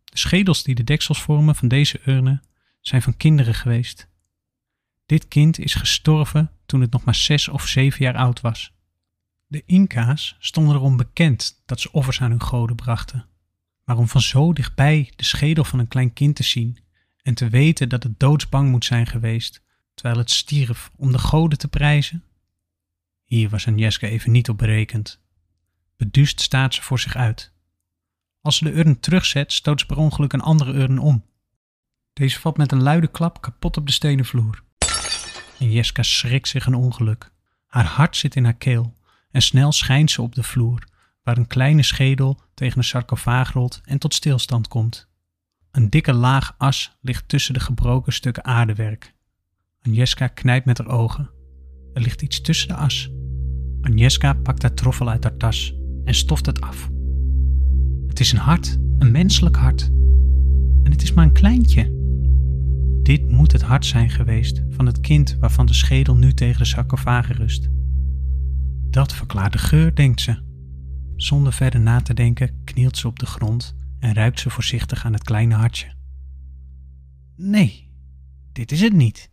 De 0.04 0.18
schedels 0.18 0.64
die 0.64 0.76
de 0.76 0.84
deksels 0.84 1.22
vormen 1.22 1.56
van 1.56 1.68
deze 1.68 2.02
urnen 2.06 2.44
zijn 2.82 3.02
van 3.02 3.18
kinderen 3.18 3.54
geweest. 3.54 4.10
Dit 5.06 5.28
kind 5.28 5.60
is 5.60 5.74
gestorven 5.74 6.52
toen 6.66 6.82
het 6.82 6.92
nog 6.92 7.04
maar 7.04 7.16
zes 7.16 7.48
of 7.48 7.68
zeven 7.68 8.06
jaar 8.06 8.16
oud 8.16 8.42
was. 8.42 8.74
De 9.48 9.64
Inca's 9.66 10.36
stonden 10.40 10.76
erom 10.76 10.98
bekend 10.98 11.62
dat 11.66 11.80
ze 11.80 11.92
offers 11.92 12.22
aan 12.22 12.30
hun 12.30 12.42
goden 12.42 12.76
brachten. 12.76 13.26
Maar 13.86 13.98
om 13.98 14.08
van 14.08 14.22
zo 14.22 14.54
dichtbij 14.54 15.12
de 15.16 15.24
schedel 15.24 15.64
van 15.64 15.80
een 15.80 15.88
klein 15.88 16.14
kind 16.14 16.36
te 16.36 16.44
zien 16.44 16.78
en 17.22 17.34
te 17.34 17.50
weten 17.50 17.90
dat 17.90 18.04
het 18.04 18.20
doodsbang 18.20 18.70
moet 18.70 18.86
zijn 18.86 19.08
geweest 19.08 19.64
terwijl 19.94 20.18
het 20.18 20.32
stierf 20.32 20.92
om 20.96 21.12
de 21.12 21.18
goden 21.18 21.58
te 21.58 21.68
prijzen, 21.68 22.24
hier 23.24 23.50
was 23.50 23.68
Agnieszka 23.68 24.08
even 24.08 24.32
niet 24.32 24.50
op 24.50 24.58
berekend. 24.58 25.22
Beduust 25.98 26.42
staat 26.42 26.74
ze 26.74 26.82
voor 26.82 27.00
zich 27.00 27.16
uit. 27.16 27.54
Als 28.42 28.58
ze 28.58 28.64
de 28.64 28.74
urn 28.74 29.00
terugzet, 29.00 29.54
stoot 29.54 29.80
ze 29.80 29.86
per 29.86 29.98
ongeluk 29.98 30.34
een 30.34 30.42
andere 30.42 30.74
urn 30.74 31.00
om. 31.00 31.26
Deze 32.14 32.40
valt 32.40 32.58
met 32.58 32.72
een 32.72 32.84
luide 32.84 33.08
klap 33.08 33.42
kapot 33.42 33.78
op 33.78 33.86
de 33.86 33.92
stenen 33.92 34.26
vloer. 34.26 34.64
Agnieszka 35.60 36.04
schrikt 36.04 36.48
zich 36.48 36.66
een 36.66 36.76
ongeluk. 36.76 37.32
Haar 37.68 37.86
hart 37.86 38.18
zit 38.18 38.36
in 38.36 38.44
haar 38.44 38.54
keel 38.54 38.94
en 39.32 39.42
snel 39.42 39.72
schijnt 39.72 40.12
ze 40.12 40.22
op 40.22 40.36
de 40.36 40.44
vloer, 40.44 40.84
waar 41.24 41.38
een 41.38 41.48
kleine 41.48 41.84
schedel 41.84 42.42
tegen 42.54 42.78
een 42.78 42.84
sarcofaag 42.84 43.52
rolt 43.52 43.82
en 43.86 43.98
tot 43.98 44.14
stilstand 44.14 44.68
komt. 44.68 45.08
Een 45.72 45.90
dikke 45.90 46.14
laag 46.14 46.56
as 46.58 46.98
ligt 47.02 47.28
tussen 47.28 47.54
de 47.54 47.60
gebroken 47.60 48.14
stukken 48.14 48.46
aardewerk. 48.46 49.14
Agnieszka 49.82 50.28
knijpt 50.28 50.66
met 50.66 50.78
haar 50.78 50.88
ogen. 50.88 51.30
Er 51.94 52.02
ligt 52.02 52.22
iets 52.22 52.42
tussen 52.42 52.68
de 52.68 52.76
as. 52.76 53.10
Agnieszka 53.82 54.34
pakt 54.34 54.62
haar 54.62 54.74
troffel 54.74 55.10
uit 55.10 55.24
haar 55.24 55.38
tas 55.38 55.74
en 56.06 56.16
stoft 56.16 56.46
het 56.46 56.62
af. 56.62 56.90
Het 58.08 58.20
is 58.20 58.32
een 58.32 58.38
hart, 58.38 58.78
een 58.98 59.12
menselijk 59.12 59.56
hart. 59.56 59.82
En 60.84 60.92
het 60.92 61.02
is 61.02 61.14
maar 61.14 61.26
een 61.26 61.34
kleintje. 61.34 62.03
Dit 63.04 63.30
moet 63.30 63.52
het 63.52 63.62
hart 63.62 63.86
zijn 63.86 64.10
geweest 64.10 64.64
van 64.70 64.86
het 64.86 65.00
kind 65.00 65.38
waarvan 65.40 65.66
de 65.66 65.74
schedel 65.74 66.16
nu 66.16 66.34
tegen 66.34 66.60
de 66.60 66.66
sarcofaag 66.66 67.38
rust. 67.38 67.70
Dat 68.90 69.14
verklaart 69.14 69.52
de 69.52 69.58
geur, 69.58 69.96
denkt 69.96 70.22
ze. 70.22 70.42
Zonder 71.16 71.54
verder 71.54 71.80
na 71.80 72.02
te 72.02 72.14
denken 72.14 72.64
knielt 72.64 72.98
ze 72.98 73.08
op 73.08 73.20
de 73.20 73.26
grond 73.26 73.76
en 74.00 74.14
ruikt 74.14 74.40
ze 74.40 74.50
voorzichtig 74.50 75.06
aan 75.06 75.14
het 75.14 75.24
kleine 75.24 75.56
hartje. 75.56 75.94
Nee, 77.36 77.92
dit 78.52 78.72
is 78.72 78.82
het 78.82 78.94
niet. 78.94 79.32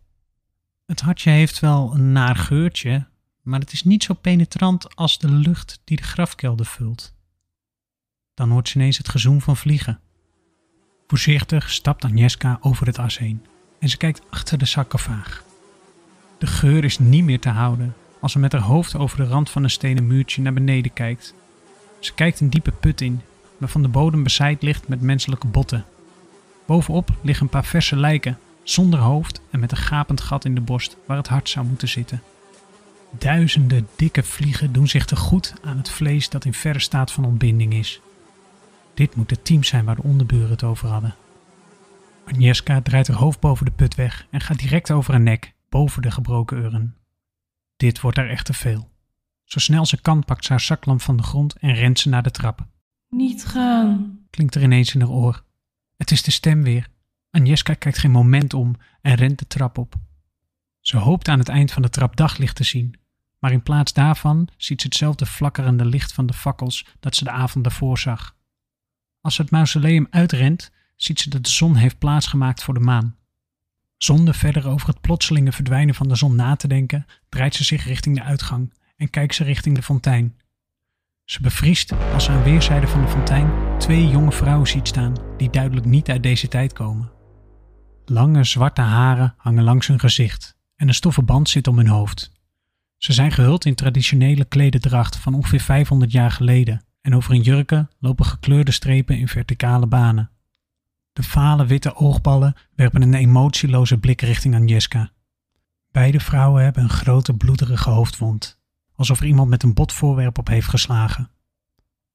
Het 0.85 1.01
hartje 1.01 1.29
heeft 1.29 1.59
wel 1.59 1.93
een 1.93 2.11
naar 2.11 2.35
geurtje, 2.35 3.07
maar 3.41 3.59
het 3.59 3.71
is 3.71 3.83
niet 3.83 4.03
zo 4.03 4.13
penetrant 4.13 4.95
als 4.95 5.19
de 5.19 5.31
lucht 5.31 5.81
die 5.83 5.97
de 5.97 6.03
grafkelder 6.03 6.65
vult. 6.65 7.15
Dan 8.33 8.49
hoort 8.49 8.69
ze 8.69 8.75
ineens 8.75 8.97
het 8.97 9.09
gezoem 9.09 9.41
van 9.41 9.57
vliegen. 9.57 9.99
Voorzichtig 11.07 11.69
stapt 11.69 12.05
Agnieszka 12.05 12.57
over 12.61 12.87
het 12.87 12.99
as 12.99 13.17
heen 13.17 13.45
en 13.81 13.89
ze 13.89 13.97
kijkt 13.97 14.21
achter 14.29 14.57
de 14.57 14.65
sarcofaag. 14.65 15.43
De 16.37 16.47
geur 16.47 16.83
is 16.83 16.99
niet 16.99 17.23
meer 17.23 17.39
te 17.39 17.49
houden 17.49 17.95
als 18.19 18.31
ze 18.31 18.39
met 18.39 18.51
haar 18.51 18.61
hoofd 18.61 18.95
over 18.95 19.17
de 19.17 19.25
rand 19.25 19.49
van 19.49 19.63
een 19.63 19.69
stenen 19.69 20.07
muurtje 20.07 20.41
naar 20.41 20.53
beneden 20.53 20.93
kijkt. 20.93 21.33
Ze 21.99 22.13
kijkt 22.13 22.39
een 22.39 22.49
diepe 22.49 22.71
put 22.71 23.01
in, 23.01 23.21
waarvan 23.57 23.81
de 23.81 23.87
bodem 23.87 24.23
bezaaid 24.23 24.61
ligt 24.61 24.87
met 24.87 25.01
menselijke 25.01 25.47
botten. 25.47 25.85
Bovenop 26.65 27.09
liggen 27.21 27.45
een 27.45 27.51
paar 27.51 27.65
verse 27.65 27.95
lijken, 27.95 28.39
zonder 28.63 28.99
hoofd 28.99 29.41
en 29.49 29.59
met 29.59 29.71
een 29.71 29.77
gapend 29.77 30.21
gat 30.21 30.45
in 30.45 30.55
de 30.55 30.61
borst 30.61 30.97
waar 31.05 31.17
het 31.17 31.27
hart 31.27 31.49
zou 31.49 31.65
moeten 31.65 31.87
zitten. 31.87 32.21
Duizenden 33.09 33.87
dikke 33.95 34.23
vliegen 34.23 34.71
doen 34.71 34.87
zich 34.87 35.05
te 35.05 35.15
goed 35.15 35.53
aan 35.63 35.77
het 35.77 35.89
vlees 35.89 36.29
dat 36.29 36.45
in 36.45 36.53
verre 36.53 36.79
staat 36.79 37.11
van 37.11 37.25
ontbinding 37.25 37.73
is. 37.73 38.01
Dit 38.93 39.15
moet 39.15 39.29
het 39.29 39.45
team 39.45 39.63
zijn 39.63 39.85
waar 39.85 39.95
de 39.95 40.03
onderburen 40.03 40.49
het 40.49 40.63
over 40.63 40.87
hadden. 40.89 41.15
Agnieszka 42.25 42.81
draait 42.81 43.07
haar 43.07 43.17
hoofd 43.17 43.39
boven 43.39 43.65
de 43.65 43.71
put 43.71 43.95
weg 43.95 44.27
en 44.29 44.41
gaat 44.41 44.59
direct 44.59 44.91
over 44.91 45.11
haar 45.11 45.21
nek, 45.21 45.53
boven 45.69 46.01
de 46.01 46.11
gebroken 46.11 46.57
urn. 46.57 46.95
Dit 47.77 48.01
wordt 48.01 48.17
haar 48.17 48.29
echt 48.29 48.45
te 48.45 48.53
veel. 48.53 48.89
Zo 49.43 49.59
snel 49.59 49.85
ze 49.85 50.01
kan 50.01 50.25
pakt 50.25 50.45
ze 50.45 50.51
haar 50.51 50.61
zaklamp 50.61 51.01
van 51.01 51.17
de 51.17 51.23
grond 51.23 51.57
en 51.57 51.73
rent 51.73 51.99
ze 51.99 52.09
naar 52.09 52.23
de 52.23 52.31
trap. 52.31 52.67
Niet 53.09 53.45
gaan. 53.45 54.19
Klinkt 54.29 54.55
er 54.55 54.63
ineens 54.63 54.93
in 54.93 55.01
haar 55.01 55.09
oor. 55.09 55.43
Het 55.97 56.11
is 56.11 56.23
de 56.23 56.31
stem 56.31 56.63
weer. 56.63 56.87
Agnieszka 57.29 57.73
kijkt 57.73 57.97
geen 57.97 58.11
moment 58.11 58.53
om 58.53 58.75
en 59.01 59.15
rent 59.15 59.39
de 59.39 59.47
trap 59.47 59.77
op. 59.77 59.95
Ze 60.79 60.97
hoopt 60.97 61.27
aan 61.27 61.39
het 61.39 61.49
eind 61.49 61.71
van 61.71 61.81
de 61.81 61.89
trap 61.89 62.15
daglicht 62.15 62.55
te 62.55 62.63
zien, 62.63 62.99
maar 63.39 63.51
in 63.51 63.63
plaats 63.63 63.93
daarvan 63.93 64.47
ziet 64.57 64.81
ze 64.81 64.87
hetzelfde 64.87 65.25
flakkerende 65.25 65.85
licht 65.85 66.13
van 66.13 66.25
de 66.25 66.33
fakkels 66.33 66.85
dat 66.99 67.15
ze 67.15 67.23
de 67.23 67.31
avond 67.31 67.63
daarvoor 67.63 67.97
zag. 67.97 68.35
Als 69.21 69.35
ze 69.35 69.41
het 69.41 69.51
mausoleum 69.51 70.07
uitrent, 70.09 70.71
ziet 71.03 71.19
ze 71.19 71.29
dat 71.29 71.43
de 71.43 71.49
zon 71.49 71.75
heeft 71.75 71.97
plaatsgemaakt 71.97 72.63
voor 72.63 72.73
de 72.73 72.79
maan. 72.79 73.15
Zonder 73.97 74.33
verder 74.33 74.67
over 74.67 74.87
het 74.87 75.01
plotselinge 75.01 75.51
verdwijnen 75.51 75.95
van 75.95 76.07
de 76.07 76.15
zon 76.15 76.35
na 76.35 76.55
te 76.55 76.67
denken, 76.67 77.05
draait 77.29 77.55
ze 77.55 77.63
zich 77.63 77.85
richting 77.85 78.15
de 78.15 78.23
uitgang 78.23 78.73
en 78.95 79.09
kijkt 79.09 79.35
ze 79.35 79.43
richting 79.43 79.75
de 79.75 79.81
fontein. 79.81 80.35
Ze 81.25 81.41
bevriest 81.41 81.93
als 82.13 82.23
ze 82.23 82.31
aan 82.31 82.43
weerszijden 82.43 82.89
van 82.89 83.01
de 83.01 83.07
fontein 83.07 83.51
twee 83.79 84.07
jonge 84.07 84.31
vrouwen 84.31 84.67
ziet 84.67 84.87
staan 84.87 85.13
die 85.37 85.49
duidelijk 85.49 85.85
niet 85.85 86.09
uit 86.09 86.23
deze 86.23 86.47
tijd 86.47 86.73
komen. 86.73 87.11
Lange 88.05 88.43
zwarte 88.43 88.81
haren 88.81 89.33
hangen 89.37 89.63
langs 89.63 89.87
hun 89.87 89.99
gezicht 89.99 90.57
en 90.75 90.87
een 90.87 90.93
stoffen 90.93 91.25
band 91.25 91.49
zit 91.49 91.67
om 91.67 91.77
hun 91.77 91.87
hoofd. 91.87 92.31
Ze 92.97 93.13
zijn 93.13 93.31
gehuld 93.31 93.65
in 93.65 93.75
traditionele 93.75 94.45
klededracht 94.45 95.15
van 95.17 95.33
ongeveer 95.33 95.61
500 95.61 96.11
jaar 96.11 96.31
geleden 96.31 96.85
en 97.01 97.15
over 97.15 97.31
hun 97.31 97.41
jurken 97.41 97.89
lopen 97.99 98.25
gekleurde 98.25 98.71
strepen 98.71 99.17
in 99.17 99.27
verticale 99.27 99.87
banen. 99.87 100.29
De 101.13 101.23
vale 101.23 101.65
witte 101.65 101.95
oogballen 101.95 102.55
werpen 102.75 103.01
een 103.01 103.13
emotieloze 103.13 103.97
blik 103.97 104.21
richting 104.21 104.55
Agnieszka. 104.55 105.11
Beide 105.91 106.19
vrouwen 106.19 106.63
hebben 106.63 106.83
een 106.83 106.89
grote 106.89 107.33
bloederige 107.33 107.89
hoofdwond, 107.89 108.59
alsof 108.95 109.19
er 109.19 109.25
iemand 109.25 109.49
met 109.49 109.63
een 109.63 109.73
botvoorwerp 109.73 110.37
op 110.37 110.47
heeft 110.47 110.67
geslagen. 110.67 111.29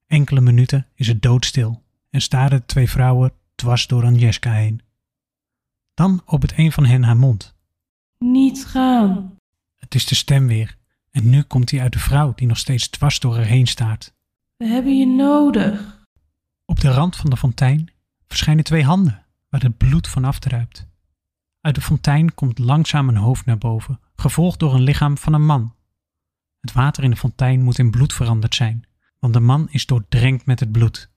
Enkele 0.06 0.40
minuten 0.40 0.86
is 0.94 1.06
het 1.06 1.22
doodstil 1.22 1.82
en 2.10 2.20
staren 2.20 2.58
de 2.58 2.66
twee 2.66 2.90
vrouwen 2.90 3.32
dwars 3.54 3.86
door 3.86 4.04
Agnieszka 4.04 4.52
heen. 4.52 4.82
Dan 5.94 6.22
opent 6.24 6.52
een 6.56 6.72
van 6.72 6.84
hen 6.84 7.02
haar 7.02 7.16
mond. 7.16 7.54
Niet 8.18 8.66
gaan. 8.66 9.36
Het 9.74 9.94
is 9.94 10.06
de 10.06 10.14
stem 10.14 10.46
weer 10.46 10.76
en 11.10 11.30
nu 11.30 11.42
komt 11.42 11.70
hij 11.70 11.80
uit 11.80 11.92
de 11.92 11.98
vrouw 11.98 12.32
die 12.34 12.46
nog 12.46 12.58
steeds 12.58 12.88
dwars 12.88 13.20
door 13.20 13.34
haar 13.34 13.44
heen 13.44 13.66
staart. 13.66 14.14
We 14.56 14.66
hebben 14.66 14.98
je 14.98 15.06
nodig. 15.06 16.04
Op 16.64 16.80
de 16.80 16.90
rand 16.90 17.16
van 17.16 17.30
de 17.30 17.36
fontein 17.36 17.90
verschijnen 18.36 18.64
twee 18.64 18.84
handen 18.84 19.24
waar 19.48 19.60
het 19.60 19.76
bloed 19.76 20.08
van 20.08 20.24
afdruipt. 20.24 20.86
Uit 21.60 21.74
de 21.74 21.80
fontein 21.80 22.34
komt 22.34 22.58
langzaam 22.58 23.08
een 23.08 23.16
hoofd 23.16 23.44
naar 23.44 23.58
boven, 23.58 24.00
gevolgd 24.16 24.58
door 24.58 24.74
een 24.74 24.82
lichaam 24.82 25.18
van 25.18 25.32
een 25.32 25.46
man. 25.46 25.74
Het 26.60 26.72
water 26.72 27.04
in 27.04 27.10
de 27.10 27.16
fontein 27.16 27.62
moet 27.62 27.78
in 27.78 27.90
bloed 27.90 28.12
veranderd 28.12 28.54
zijn, 28.54 28.86
want 29.18 29.32
de 29.32 29.40
man 29.40 29.68
is 29.70 29.86
doordrenkt 29.86 30.46
met 30.46 30.60
het 30.60 30.72
bloed. 30.72 31.10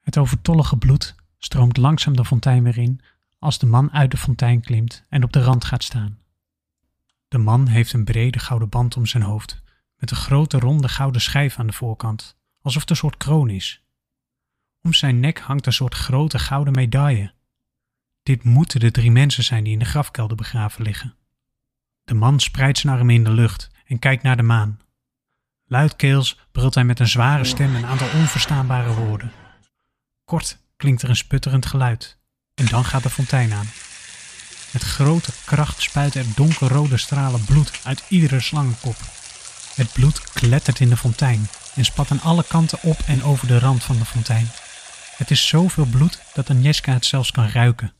Het 0.00 0.18
overtollige 0.18 0.76
bloed 0.76 1.14
stroomt 1.38 1.76
langzaam 1.76 2.16
de 2.16 2.24
fontein 2.24 2.62
weer 2.62 2.78
in 2.78 3.00
als 3.38 3.58
de 3.58 3.66
man 3.66 3.92
uit 3.92 4.10
de 4.10 4.16
fontein 4.16 4.60
klimt 4.60 5.04
en 5.08 5.24
op 5.24 5.32
de 5.32 5.42
rand 5.42 5.64
gaat 5.64 5.82
staan. 5.82 6.18
De 7.28 7.38
man 7.38 7.66
heeft 7.66 7.92
een 7.92 8.04
brede 8.04 8.38
gouden 8.38 8.68
band 8.68 8.96
om 8.96 9.06
zijn 9.06 9.22
hoofd, 9.22 9.62
met 9.96 10.10
een 10.10 10.16
grote 10.16 10.58
ronde 10.58 10.88
gouden 10.88 11.20
schijf 11.20 11.58
aan 11.58 11.66
de 11.66 11.72
voorkant, 11.72 12.36
alsof 12.60 12.80
het 12.80 12.90
een 12.90 12.96
soort 12.96 13.16
kroon 13.16 13.50
is. 13.50 13.81
Om 14.82 14.92
zijn 14.92 15.20
nek 15.20 15.38
hangt 15.38 15.66
een 15.66 15.72
soort 15.72 15.94
grote 15.94 16.38
gouden 16.38 16.72
medaille. 16.72 17.32
Dit 18.22 18.44
moeten 18.44 18.80
de 18.80 18.90
drie 18.90 19.10
mensen 19.10 19.44
zijn 19.44 19.64
die 19.64 19.72
in 19.72 19.78
de 19.78 19.84
grafkelder 19.84 20.36
begraven 20.36 20.82
liggen. 20.82 21.14
De 22.04 22.14
man 22.14 22.40
spreidt 22.40 22.78
zijn 22.78 22.96
armen 22.96 23.14
in 23.14 23.24
de 23.24 23.30
lucht 23.30 23.70
en 23.86 23.98
kijkt 23.98 24.22
naar 24.22 24.36
de 24.36 24.42
maan. 24.42 24.80
Luidkeels 25.64 26.38
brult 26.52 26.74
hij 26.74 26.84
met 26.84 27.00
een 27.00 27.08
zware 27.08 27.44
stem 27.44 27.74
een 27.74 27.86
aantal 27.86 28.10
onverstaanbare 28.14 28.94
woorden. 28.94 29.32
Kort 30.24 30.58
klinkt 30.76 31.02
er 31.02 31.08
een 31.08 31.16
sputterend 31.16 31.66
geluid 31.66 32.18
en 32.54 32.66
dan 32.66 32.84
gaat 32.84 33.02
de 33.02 33.10
fontein 33.10 33.52
aan. 33.52 33.66
Met 34.72 34.82
grote 34.82 35.32
kracht 35.44 35.82
spuiten 35.82 36.20
er 36.20 36.34
donkerrode 36.34 36.96
stralen 36.96 37.44
bloed 37.44 37.80
uit 37.84 38.04
iedere 38.08 38.40
slangenkop. 38.40 38.96
Het 39.74 39.92
bloed 39.92 40.32
klettert 40.32 40.80
in 40.80 40.88
de 40.88 40.96
fontein 40.96 41.48
en 41.74 41.84
spat 41.84 42.10
aan 42.10 42.20
alle 42.20 42.44
kanten 42.44 42.78
op 42.82 42.98
en 43.06 43.22
over 43.22 43.46
de 43.46 43.58
rand 43.58 43.82
van 43.82 43.98
de 43.98 44.04
fontein. 44.04 44.46
Het 45.22 45.30
is 45.30 45.48
zoveel 45.48 45.86
bloed 45.86 46.22
dat 46.34 46.50
Agnieszka 46.50 46.92
het 46.92 47.04
zelfs 47.04 47.30
kan 47.30 47.46
ruiken. 47.46 47.92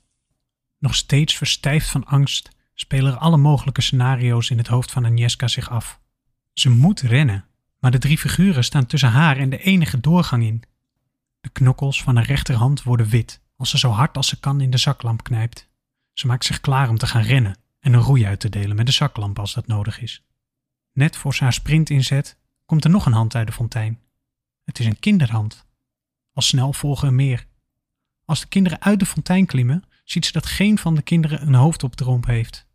Nog 0.78 0.94
steeds 0.94 1.37
verstijfd 1.37 1.88
van 1.88 2.04
angst 2.04 2.50
spelen 2.74 3.18
alle 3.18 3.37
mogelijke 3.37 3.80
scenario's 3.80 4.50
in 4.50 4.58
het 4.58 4.66
hoofd 4.66 4.90
van 4.90 5.04
Agnieszka 5.04 5.48
zich 5.48 5.70
af. 5.70 6.00
Ze 6.52 6.70
moet 6.70 7.00
rennen, 7.00 7.44
maar 7.78 7.90
de 7.90 7.98
drie 7.98 8.18
figuren 8.18 8.64
staan 8.64 8.87
tussen 8.87 9.11
haar 9.11 9.37
en 9.37 9.50
de 9.50 9.58
enige 9.58 10.00
doorgang 10.00 10.44
in. 10.44 10.62
De 11.40 11.48
knokkels 11.48 12.02
van 12.02 12.16
haar 12.16 12.24
rechterhand 12.24 12.82
worden 12.82 13.08
wit 13.08 13.40
als 13.56 13.70
ze 13.70 13.78
zo 13.78 13.90
hard 13.90 14.16
als 14.16 14.28
ze 14.28 14.40
kan 14.40 14.61
in 14.61 14.70
de 14.70 14.78
zaklamp 14.78 15.22
knijpt. 15.22 15.68
Ze 16.12 16.26
maakt 16.26 16.44
zich 16.44 16.61
klaar 16.61 16.88
om 16.88 16.98
te 16.98 17.06
gaan 17.06 17.22
rennen 17.22 17.56
en 17.80 17.92
een 17.92 18.00
roei 18.00 18.26
uit 18.26 18.40
te 18.40 18.48
delen 18.48 18.76
met 18.76 18.87
de 18.87 18.92
zaklamp 18.92 19.38
als 19.38 19.54
dat 19.54 19.66
nodig 19.66 20.00
is. 20.00 20.24
Net 20.92 21.16
voor 21.16 21.35
ze 21.35 21.42
haar 21.42 21.52
sprint 21.52 21.90
inzet, 21.90 22.37
komt 22.66 22.85
er 22.85 22.90
nog 22.90 23.06
een 23.06 23.12
hand 23.12 23.35
uit 23.35 23.46
de 23.46 23.52
fontein. 23.52 24.00
Het 24.64 24.78
is 24.78 24.87
een 24.87 24.98
kinderhand. 24.98 25.70
Al 26.32 26.42
snel 26.42 26.72
volgen 26.72 27.08
er 27.08 27.14
meer. 27.14 27.46
Als 28.24 28.40
de 28.40 28.46
kinderen 28.46 28.80
uit 28.80 28.98
de 28.98 29.06
fontein 29.06 29.46
klimmen, 29.46 29.84
ziet 30.04 30.26
ze 30.26 30.32
dat 30.32 30.46
geen 30.46 30.78
van 30.78 30.94
de 30.94 31.02
kinderen 31.02 31.46
een 31.46 31.54
hoofd 31.54 31.82
op 31.82 31.96
de 31.96 32.20
heeft. 32.26 32.66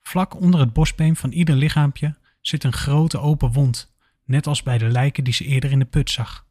Vlak 0.00 0.40
onder 0.40 0.60
het 0.60 0.72
borstbeen 0.72 1.16
van 1.16 1.32
ieder 1.32 1.54
lichaampje 1.54 2.16
zit 2.40 2.64
een 2.64 2.72
grote 2.72 3.18
open 3.18 3.52
wond, 3.52 3.94
net 4.24 4.46
als 4.46 4.62
bij 4.62 4.78
de 4.78 4.88
lijken 4.88 5.24
die 5.24 5.32
ze 5.32 5.44
eerder 5.44 5.70
in 5.70 5.78
de 5.78 5.84
put 5.84 6.10
zag. 6.10 6.46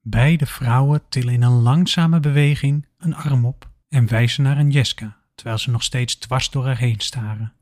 Beide 0.00 0.46
vrouwen 0.46 1.02
tillen 1.08 1.34
in 1.34 1.42
een 1.42 1.62
langzame 1.62 2.20
beweging 2.20 2.86
een 2.98 3.14
arm 3.14 3.44
op 3.44 3.70
en 3.88 4.08
wijzen 4.08 4.42
naar 4.42 4.58
een 4.58 4.70
Jeska, 4.70 5.16
terwijl 5.34 5.58
ze 5.58 5.70
nog 5.70 5.82
steeds 5.82 6.14
dwars 6.14 6.50
door 6.50 6.64
haar 6.64 6.78
heen 6.78 7.00
staren. 7.00 7.52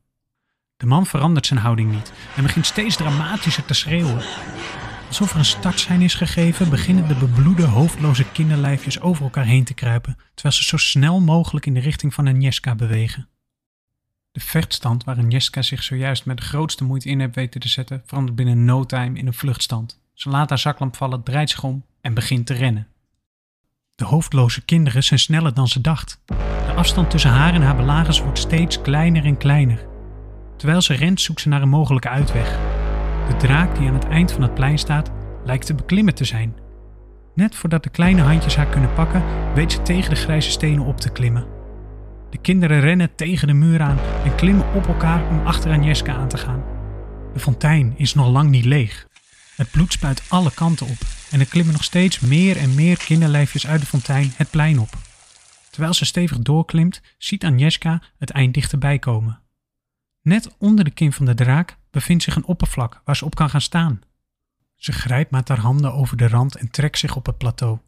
De 0.77 0.85
man 0.85 1.05
verandert 1.05 1.45
zijn 1.45 1.59
houding 1.59 1.91
niet 1.91 2.11
en 2.35 2.43
begint 2.43 2.65
steeds 2.65 2.95
dramatischer 2.95 3.65
te 3.65 3.73
schreeuwen. 3.73 4.23
Alsof 5.15 5.33
er 5.33 5.39
een 5.39 5.45
startsein 5.45 6.01
is 6.01 6.13
gegeven, 6.13 6.69
beginnen 6.69 7.07
de 7.07 7.15
bebloede, 7.15 7.63
hoofdloze 7.63 8.31
kinderlijfjes 8.31 9.01
over 9.01 9.23
elkaar 9.23 9.45
heen 9.45 9.63
te 9.63 9.73
kruipen, 9.73 10.17
terwijl 10.33 10.55
ze 10.55 10.63
zo 10.63 10.77
snel 10.77 11.21
mogelijk 11.21 11.65
in 11.65 11.73
de 11.73 11.79
richting 11.79 12.13
van 12.13 12.27
Agnieszka 12.27 12.75
bewegen. 12.75 13.27
De 14.31 14.39
vechtstand 14.39 15.03
waar 15.03 15.17
Agnieszka 15.17 15.61
zich 15.61 15.83
zojuist 15.83 16.25
met 16.25 16.37
de 16.37 16.43
grootste 16.43 16.83
moeite 16.83 17.09
in 17.09 17.19
heeft 17.19 17.35
weten 17.35 17.59
te 17.59 17.67
zetten, 17.67 18.03
verandert 18.05 18.35
binnen 18.35 18.65
no 18.65 18.83
time 18.83 19.19
in 19.19 19.27
een 19.27 19.33
vluchtstand. 19.33 20.01
Ze 20.13 20.29
laat 20.29 20.49
haar 20.49 20.59
zaklamp 20.59 20.95
vallen, 20.95 21.23
draait 21.23 21.49
zich 21.49 21.63
om 21.63 21.85
en 22.01 22.13
begint 22.13 22.45
te 22.45 22.53
rennen. 22.53 22.87
De 23.95 24.05
hoofdloze 24.05 24.61
kinderen 24.61 25.03
zijn 25.03 25.19
sneller 25.19 25.53
dan 25.53 25.67
ze 25.67 25.81
dacht. 25.81 26.21
De 26.25 26.73
afstand 26.75 27.09
tussen 27.09 27.31
haar 27.31 27.53
en 27.53 27.61
haar 27.61 27.75
belagers 27.75 28.19
wordt 28.19 28.39
steeds 28.39 28.81
kleiner 28.81 29.25
en 29.25 29.37
kleiner. 29.37 29.85
Terwijl 30.57 30.81
ze 30.81 30.93
rent, 30.93 31.21
zoekt 31.21 31.41
ze 31.41 31.49
naar 31.49 31.61
een 31.61 31.69
mogelijke 31.69 32.09
uitweg. 32.09 32.83
De 33.35 33.41
draak 33.41 33.77
die 33.77 33.87
aan 33.87 33.93
het 33.93 34.07
eind 34.07 34.31
van 34.31 34.41
het 34.41 34.53
plein 34.53 34.77
staat, 34.77 35.11
lijkt 35.43 35.65
te 35.65 35.73
beklimmen 35.73 36.15
te 36.15 36.25
zijn. 36.25 36.55
Net 37.33 37.55
voordat 37.55 37.83
de 37.83 37.89
kleine 37.89 38.21
handjes 38.21 38.55
haar 38.55 38.69
kunnen 38.69 38.93
pakken, 38.93 39.23
weet 39.53 39.71
ze 39.71 39.81
tegen 39.81 40.09
de 40.09 40.15
grijze 40.15 40.51
stenen 40.51 40.85
op 40.85 40.99
te 40.99 41.09
klimmen. 41.11 41.45
De 42.29 42.37
kinderen 42.37 42.79
rennen 42.79 43.15
tegen 43.15 43.47
de 43.47 43.53
muur 43.53 43.81
aan 43.81 43.97
en 44.23 44.35
klimmen 44.35 44.73
op 44.73 44.87
elkaar 44.87 45.29
om 45.29 45.45
achter 45.45 45.71
Agnieszka 45.71 46.13
aan 46.13 46.27
te 46.27 46.37
gaan. 46.37 46.63
De 47.33 47.39
fontein 47.39 47.93
is 47.97 48.13
nog 48.13 48.27
lang 48.27 48.49
niet 48.49 48.65
leeg. 48.65 49.07
Het 49.55 49.71
bloed 49.71 49.91
spuit 49.91 50.23
alle 50.27 50.53
kanten 50.53 50.87
op 50.87 50.97
en 51.31 51.39
er 51.39 51.47
klimmen 51.47 51.73
nog 51.73 51.83
steeds 51.83 52.19
meer 52.19 52.57
en 52.57 52.75
meer 52.75 52.97
kinderlijfjes 52.97 53.67
uit 53.67 53.81
de 53.81 53.87
fontein 53.87 54.31
het 54.35 54.49
plein 54.49 54.79
op. 54.79 54.89
Terwijl 55.69 55.93
ze 55.93 56.05
stevig 56.05 56.39
doorklimt, 56.39 57.01
ziet 57.17 57.43
Agnieszka 57.43 58.01
het 58.17 58.29
eind 58.29 58.53
dichterbij 58.53 58.99
komen. 58.99 59.39
Net 60.21 60.55
onder 60.57 60.85
de 60.85 60.91
kin 60.91 61.13
van 61.13 61.25
de 61.25 61.33
draak 61.33 61.77
bevindt 61.95 62.23
zich 62.23 62.35
een 62.35 62.45
oppervlak 62.45 63.01
waar 63.03 63.15
ze 63.15 63.25
op 63.25 63.35
kan 63.35 63.49
gaan 63.49 63.61
staan. 63.61 64.01
Ze 64.75 64.91
grijpt 64.91 65.31
met 65.31 65.47
haar 65.47 65.59
handen 65.59 65.93
over 65.93 66.17
de 66.17 66.27
rand 66.27 66.55
en 66.55 66.71
trekt 66.71 66.97
zich 66.97 67.15
op 67.15 67.25
het 67.25 67.37
plateau. 67.37 67.79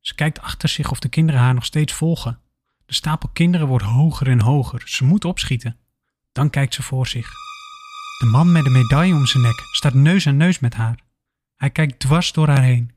Ze 0.00 0.14
kijkt 0.14 0.40
achter 0.40 0.68
zich 0.68 0.90
of 0.90 1.00
de 1.00 1.08
kinderen 1.08 1.40
haar 1.40 1.54
nog 1.54 1.64
steeds 1.64 1.92
volgen. 1.92 2.38
De 2.86 2.94
stapel 2.94 3.28
kinderen 3.28 3.66
wordt 3.66 3.84
hoger 3.84 4.28
en 4.28 4.40
hoger. 4.40 4.82
Ze 4.84 5.04
moet 5.04 5.24
opschieten. 5.24 5.76
Dan 6.32 6.50
kijkt 6.50 6.74
ze 6.74 6.82
voor 6.82 7.06
zich. 7.06 7.30
De 8.18 8.26
man 8.26 8.52
met 8.52 8.64
de 8.64 8.70
medaille 8.70 9.14
om 9.14 9.26
zijn 9.26 9.42
nek 9.42 9.60
staat 9.72 9.94
neus 9.94 10.26
aan 10.26 10.36
neus 10.36 10.58
met 10.58 10.74
haar. 10.74 10.98
Hij 11.56 11.70
kijkt 11.70 11.98
dwars 11.98 12.32
door 12.32 12.48
haar 12.48 12.62
heen. 12.62 12.92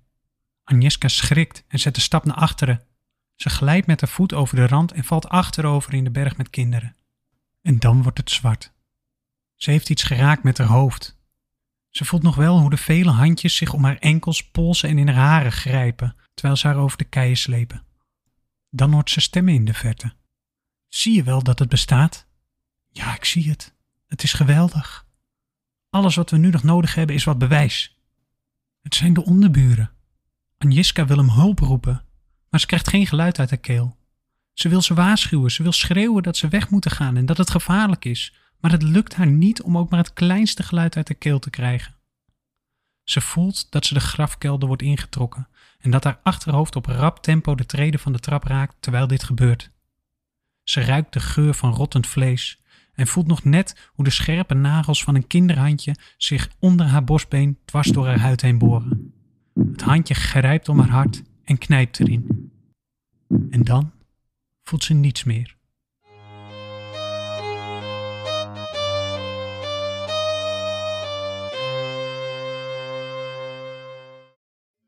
Agnieszka 0.63 1.08
schrikt 1.08 1.63
en 1.67 1.80
zet 1.80 1.95
een 1.95 2.01
stap 2.01 2.25
naar 2.25 2.36
achteren. 2.36 2.84
Ze 3.36 3.49
glijdt 3.49 3.88
met 3.88 4.01
haar 4.01 4.10
voet 4.10 4.34
over 4.34 4.56
de 4.56 4.67
rand 4.67 4.91
en 4.91 5.04
valt 5.04 5.30
achterover 5.30 5.93
in 5.93 6.04
de 6.04 6.12
berg 6.12 6.38
met 6.38 6.49
kinderen. 6.49 6.95
En 7.62 7.80
dan 7.80 8.04
wordt 8.04 8.17
het 8.17 8.32
zwart. 8.32 8.73
Ze 9.56 9.72
heeft 9.72 9.89
iets 9.89 10.04
geraakt 10.04 10.44
met 10.44 10.58
haar 10.58 10.68
hoofd. 10.68 11.18
Ze 11.89 12.06
voelt 12.06 12.24
nog 12.24 12.36
wel 12.36 12.60
hoe 12.60 12.70
de 12.70 12.78
vele 12.78 13.12
handjes 13.12 13.56
zich 13.56 13.74
om 13.74 13.84
haar 13.84 13.98
enkels, 13.98 14.50
polsen 14.50 14.89
en 14.89 14.98
in 14.98 15.08
haar 15.08 15.15
haren 15.15 15.52
grijpen, 15.52 16.15
terwijl 16.34 16.58
ze 16.58 16.68
haar 16.68 16.78
over 16.78 16.98
de 16.98 17.04
keien 17.04 17.38
slepen. 17.38 17.84
Dan 18.70 18.94
hoort 18.94 19.10
ze 19.10 19.22
stemmen 19.22 19.54
in 19.54 19.65
de 19.65 19.74
verte. 19.74 20.13
Zie 20.88 21.15
je 21.15 21.24
wel 21.24 21.44
dat 21.44 21.60
het 21.60 21.70
bestaat? 21.70 22.28
Ja, 22.89 23.15
ik 23.15 23.26
zie 23.26 23.50
het. 23.50 23.76
Het 24.08 24.24
is 24.24 24.34
geweldig. 24.34 25.06
Alles 25.89 26.15
wat 26.15 26.30
we 26.30 26.38
nu 26.38 26.50
nog 26.50 26.63
nodig 26.63 26.96
hebben 26.96 27.15
is 27.15 27.24
wat 27.24 27.38
bewijs. 27.38 27.98
Het 28.82 28.96
zijn 28.96 29.13
de 29.13 29.26
onderburen. 29.26 29.91
Agnieszka 30.58 31.06
wil 31.06 31.18
hem 31.18 31.30
hulp 31.30 31.60
roepen, 31.60 32.06
maar 32.50 32.60
ze 32.60 32.65
krijgt 32.65 32.89
geen 32.89 33.08
geluid 33.08 33.39
uit 33.39 33.50
haar 33.50 33.60
keel. 33.60 33.98
Ze 34.54 34.70
wil 34.70 34.82
ze 34.82 34.94
waarschuwen, 34.94 35.52
ze 35.52 35.63
wil 35.63 35.72
schreeuwen 35.72 36.24
dat 36.24 36.38
ze 36.38 36.48
weg 36.48 36.70
moeten 36.70 36.91
gaan 36.91 37.18
en 37.18 37.26
dat 37.26 37.38
het 37.38 37.50
gevaarlijk 37.50 38.06
is, 38.06 38.34
maar 38.60 38.72
het 38.72 38.84
lukt 38.84 39.15
haar 39.15 39.28
niet 39.28 39.62
om 39.62 39.78
ook 39.78 39.89
maar 39.89 40.00
het 40.00 40.13
kleinste 40.13 40.63
geluid 40.63 40.96
uit 40.96 41.08
haar 41.08 41.18
keel 41.18 41.39
te 41.39 41.50
krijgen. 41.50 41.96
Ze 43.04 43.22
voelt 43.22 43.72
dat 43.72 43.86
ze 43.86 43.94
de 43.94 44.00
grafkelder 44.00 44.68
wordt 44.68 44.82
ingetrokken 44.82 45.48
en 45.80 45.91
dat 45.91 46.04
haar 46.04 46.20
achterhoofd 46.24 46.76
op 46.76 46.86
rap 46.86 47.20
tempo 47.20 47.56
de 47.56 47.65
treden 47.65 48.00
van 48.00 48.12
de 48.12 48.20
trap 48.20 48.44
raakt 48.44 48.76
terwijl 48.80 49.08
dit 49.08 49.24
gebeurt. 49.24 49.72
Ze 50.63 50.82
ruikt 50.82 51.13
de 51.13 51.20
geur 51.20 51.54
van 51.54 51.74
rottend 51.74 52.08
vlees 52.08 52.63
en 52.94 53.08
voelt 53.08 53.28
nog 53.28 53.44
net 53.44 53.89
hoe 53.94 54.06
de 54.06 54.12
scherpe 54.12 54.54
nagels 54.54 55.04
van 55.04 55.15
een 55.15 55.28
kinderhandje 55.28 55.96
zich 56.18 56.50
onder 56.60 56.86
haar 56.86 57.04
borstbeen 57.04 57.58
dwars 57.65 57.88
door 57.88 58.06
haar 58.06 58.20
huid 58.20 58.41
heen 58.41 58.58
boren. 58.58 59.13
Het 59.54 59.82
handje 59.82 60.13
grijpt 60.13 60.70
om 60.70 60.80
haar 60.80 60.89
hart 60.89 61.24
en 61.44 61.58
knijpt 61.58 62.00
erin. 62.00 62.52
En 63.50 63.63
dan 63.63 63.91
voelt 64.63 64.84
ze 64.84 64.94
niets 64.94 65.24
meer. 65.24 65.56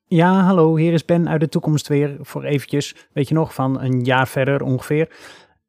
Ja, 0.09 0.41
hallo, 0.41 0.75
hier 0.75 0.93
is 0.93 1.05
Ben 1.05 1.29
uit 1.29 1.39
de 1.39 1.49
toekomst 1.49 1.87
weer 1.87 2.17
voor 2.21 2.43
eventjes, 2.43 2.95
weet 3.13 3.27
je 3.27 3.33
nog, 3.33 3.53
van 3.53 3.81
een 3.81 4.01
jaar 4.03 4.27
verder 4.27 4.63
ongeveer. 4.63 5.09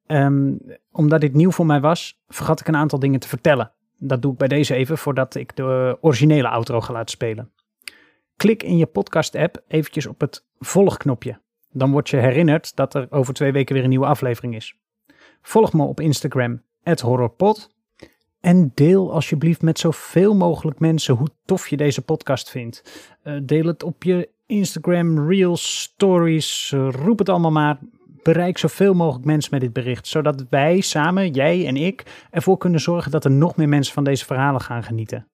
Ehm, 0.07 0.53
omdat 0.93 1.21
dit 1.21 1.35
nieuw 1.35 1.51
voor 1.51 1.67
mij 1.67 1.81
was, 1.81 2.23
vergat 2.29 2.61
ik 2.61 2.69
een 2.69 2.77
aantal 2.77 2.99
dingen 2.99 3.21
te 3.21 3.29
vertellen. 3.29 3.73
Dat 3.97 4.23
doe 4.23 4.33
ik 4.33 4.39
bij 4.39 4.49
deze 4.49 4.75
even 4.75 4.99
voordat 4.99 5.35
ik 5.35 5.57
de 5.57 5.99
originele 6.01 6.49
outro 6.49 6.81
ga 6.81 6.93
laten 6.93 7.11
spelen. 7.11 7.53
Klik 8.37 8.63
in 8.63 8.77
je 8.77 8.87
podcast-app 8.87 9.63
eventjes 9.69 10.07
op 10.07 10.21
het 10.21 10.47
volgknopje. 10.59 11.41
Dan 11.71 11.91
word 11.91 12.09
je 12.09 12.17
herinnerd 12.17 12.77
dat 12.77 12.95
er 12.95 13.07
over 13.11 13.35
twee 13.35 13.53
weken 13.53 13.75
weer 13.75 13.85
een 13.85 13.91
nieuwe 13.91 14.07
aflevering 14.07 14.55
is. 14.55 14.77
Volg 15.43 15.73
me 15.73 15.83
op 15.83 16.01
Instagram, 16.01 16.63
horrorpod. 17.01 17.77
En 18.41 18.73
deel 18.75 19.13
alsjeblieft 19.13 19.63
met 19.63 19.79
zoveel 19.79 20.35
mogelijk 20.35 20.79
mensen 20.79 21.15
hoe 21.15 21.29
tof 21.45 21.69
je 21.69 21.77
deze 21.77 22.03
podcast 22.03 22.51
vindt. 22.51 23.09
Uh, 23.25 23.41
deel 23.43 23.67
het 23.67 23.83
op 23.83 24.03
je 24.03 24.29
Instagram, 24.47 25.29
Reels, 25.29 25.81
Stories, 25.81 26.73
uh, 26.75 26.89
roep 26.91 27.19
het 27.19 27.29
allemaal 27.29 27.51
maar. 27.51 27.79
Bereik 28.23 28.59
zoveel 28.59 28.95
mogelijk 28.95 29.25
mensen 29.25 29.51
met 29.53 29.61
dit 29.61 29.73
bericht, 29.73 30.07
zodat 30.07 30.47
wij 30.51 30.81
samen, 30.81 31.31
jij 31.31 31.67
en 31.67 31.77
ik, 31.77 32.27
ervoor 32.31 32.59
kunnen 32.59 32.81
zorgen 32.81 33.11
dat 33.11 33.25
er 33.25 33.31
nog 33.31 33.57
meer 33.57 33.69
mensen 33.69 33.95
van 33.95 34.05
deze 34.05 34.25
verhalen 34.25 34.61
gaan 34.61 34.83
genieten. 34.83 35.29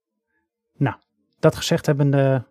Nou, 0.77 0.97
dat 1.38 1.57
gezegd 1.57 1.87
hebbende, 1.87 2.45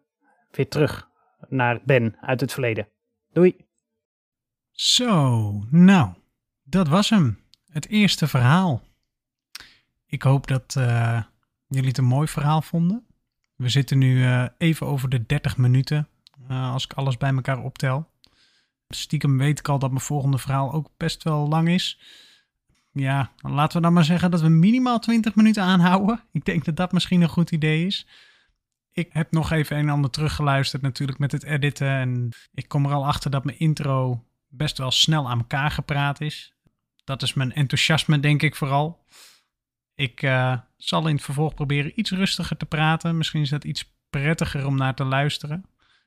weer 0.51 0.67
terug 0.67 1.09
naar 1.47 1.81
Ben 1.85 2.15
uit 2.21 2.41
het 2.41 2.51
verleden. 2.51 2.87
Doei! 3.33 3.55
Zo, 4.71 5.51
nou, 5.69 6.09
dat 6.63 6.87
was 6.87 7.09
hem. 7.09 7.39
Het 7.71 7.87
eerste 7.87 8.27
verhaal. 8.27 8.81
Ik 10.13 10.21
hoop 10.21 10.47
dat 10.47 10.75
uh, 10.77 11.21
jullie 11.67 11.87
het 11.87 11.97
een 11.97 12.05
mooi 12.05 12.27
verhaal 12.27 12.61
vonden. 12.61 13.05
We 13.55 13.69
zitten 13.69 13.97
nu 13.97 14.17
uh, 14.17 14.45
even 14.57 14.87
over 14.87 15.09
de 15.09 15.25
30 15.25 15.57
minuten, 15.57 16.07
uh, 16.49 16.71
als 16.71 16.83
ik 16.83 16.93
alles 16.93 17.17
bij 17.17 17.33
elkaar 17.33 17.63
optel. 17.63 18.09
Stiekem 18.89 19.37
weet 19.37 19.59
ik 19.59 19.67
al 19.67 19.79
dat 19.79 19.89
mijn 19.89 20.01
volgende 20.01 20.37
verhaal 20.37 20.73
ook 20.73 20.89
best 20.97 21.23
wel 21.23 21.47
lang 21.47 21.69
is. 21.69 21.99
Ja, 22.91 23.31
laten 23.37 23.77
we 23.77 23.83
dan 23.83 23.93
maar 23.93 24.03
zeggen 24.03 24.31
dat 24.31 24.41
we 24.41 24.49
minimaal 24.49 24.99
20 24.99 25.35
minuten 25.35 25.63
aanhouden. 25.63 26.23
Ik 26.31 26.45
denk 26.45 26.65
dat 26.65 26.75
dat 26.75 26.91
misschien 26.91 27.21
een 27.21 27.29
goed 27.29 27.51
idee 27.51 27.85
is. 27.85 28.07
Ik 28.91 29.09
heb 29.13 29.31
nog 29.31 29.51
even 29.51 29.77
een 29.77 29.87
en 29.87 29.93
ander 29.93 30.11
teruggeluisterd 30.11 30.81
natuurlijk 30.81 31.19
met 31.19 31.31
het 31.31 31.43
editen. 31.43 31.89
En 31.89 32.29
ik 32.53 32.67
kom 32.67 32.85
er 32.85 32.93
al 32.93 33.05
achter 33.05 33.31
dat 33.31 33.43
mijn 33.43 33.59
intro 33.59 34.23
best 34.47 34.77
wel 34.77 34.91
snel 34.91 35.29
aan 35.29 35.39
elkaar 35.39 35.71
gepraat 35.71 36.21
is. 36.21 36.53
Dat 37.03 37.21
is 37.21 37.33
mijn 37.33 37.53
enthousiasme, 37.53 38.19
denk 38.19 38.41
ik 38.41 38.55
vooral. 38.55 39.01
Ik 39.95 40.21
uh, 40.21 40.57
zal 40.77 41.07
in 41.07 41.15
het 41.15 41.23
vervolg 41.23 41.53
proberen 41.53 41.99
iets 41.99 42.11
rustiger 42.11 42.57
te 42.57 42.65
praten. 42.65 43.17
Misschien 43.17 43.41
is 43.41 43.49
dat 43.49 43.63
iets 43.63 43.93
prettiger 44.09 44.65
om 44.65 44.77
naar 44.77 44.95
te 44.95 45.03
luisteren. 45.03 45.65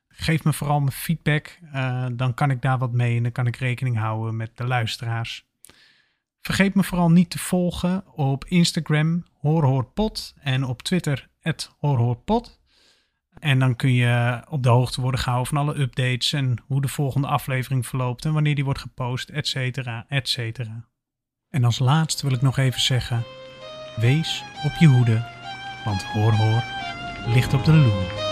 Geef 0.09 0.45
me 0.45 0.53
vooral 0.53 0.81
mijn 0.81 0.93
feedback. 0.93 1.59
Uh, 1.75 2.07
dan 2.13 2.35
kan 2.35 2.51
ik 2.51 2.63
daar 2.63 2.79
wat 2.79 2.93
mee 2.93 3.17
en 3.17 3.23
dan 3.23 3.33
kan 3.33 3.47
ik 3.47 3.57
rekening 3.57 3.99
houden 3.99 4.37
met 4.37 4.57
de 4.57 4.67
luisteraars. 4.67 5.45
Vergeet 6.41 6.75
me 6.75 6.85
vooral 6.85 7.11
niet 7.11 7.31
te 7.31 7.39
volgen 7.39 8.05
op 8.15 8.45
Instagram 8.45 9.25
Horhoorpot 9.33 10.35
en 10.41 10.65
op 10.65 10.83
Twitter 10.83 11.29
Horhoorpot. 11.79 12.61
En 13.39 13.59
dan 13.59 13.77
kun 13.77 13.93
je 13.93 14.43
op 14.49 14.63
de 14.63 14.69
hoogte 14.69 15.01
worden 15.01 15.21
gehouden 15.21 15.55
van 15.55 15.63
alle 15.63 15.81
updates 15.81 16.33
en 16.33 16.57
hoe 16.67 16.81
de 16.81 16.89
volgende 16.89 17.27
aflevering 17.27 17.87
verloopt 17.87 18.25
en 18.25 18.33
wanneer 18.33 18.55
die 18.55 18.65
wordt 18.65 18.81
gepost, 18.81 19.29
et 19.29 19.47
cetera, 19.47 20.05
et 20.09 20.29
cetera. 20.29 20.85
En 21.51 21.65
als 21.65 21.79
laatste 21.79 22.27
wil 22.27 22.37
ik 22.37 22.43
nog 22.43 22.59
even 22.59 22.81
zeggen, 22.81 23.25
wees 23.97 24.45
op 24.65 24.73
je 24.79 24.87
hoede, 24.87 25.23
want 25.85 26.03
hoor 26.03 26.33
hoor 26.33 26.63
ligt 27.27 27.55
op 27.55 27.65
de 27.65 27.73
loer. 27.73 28.26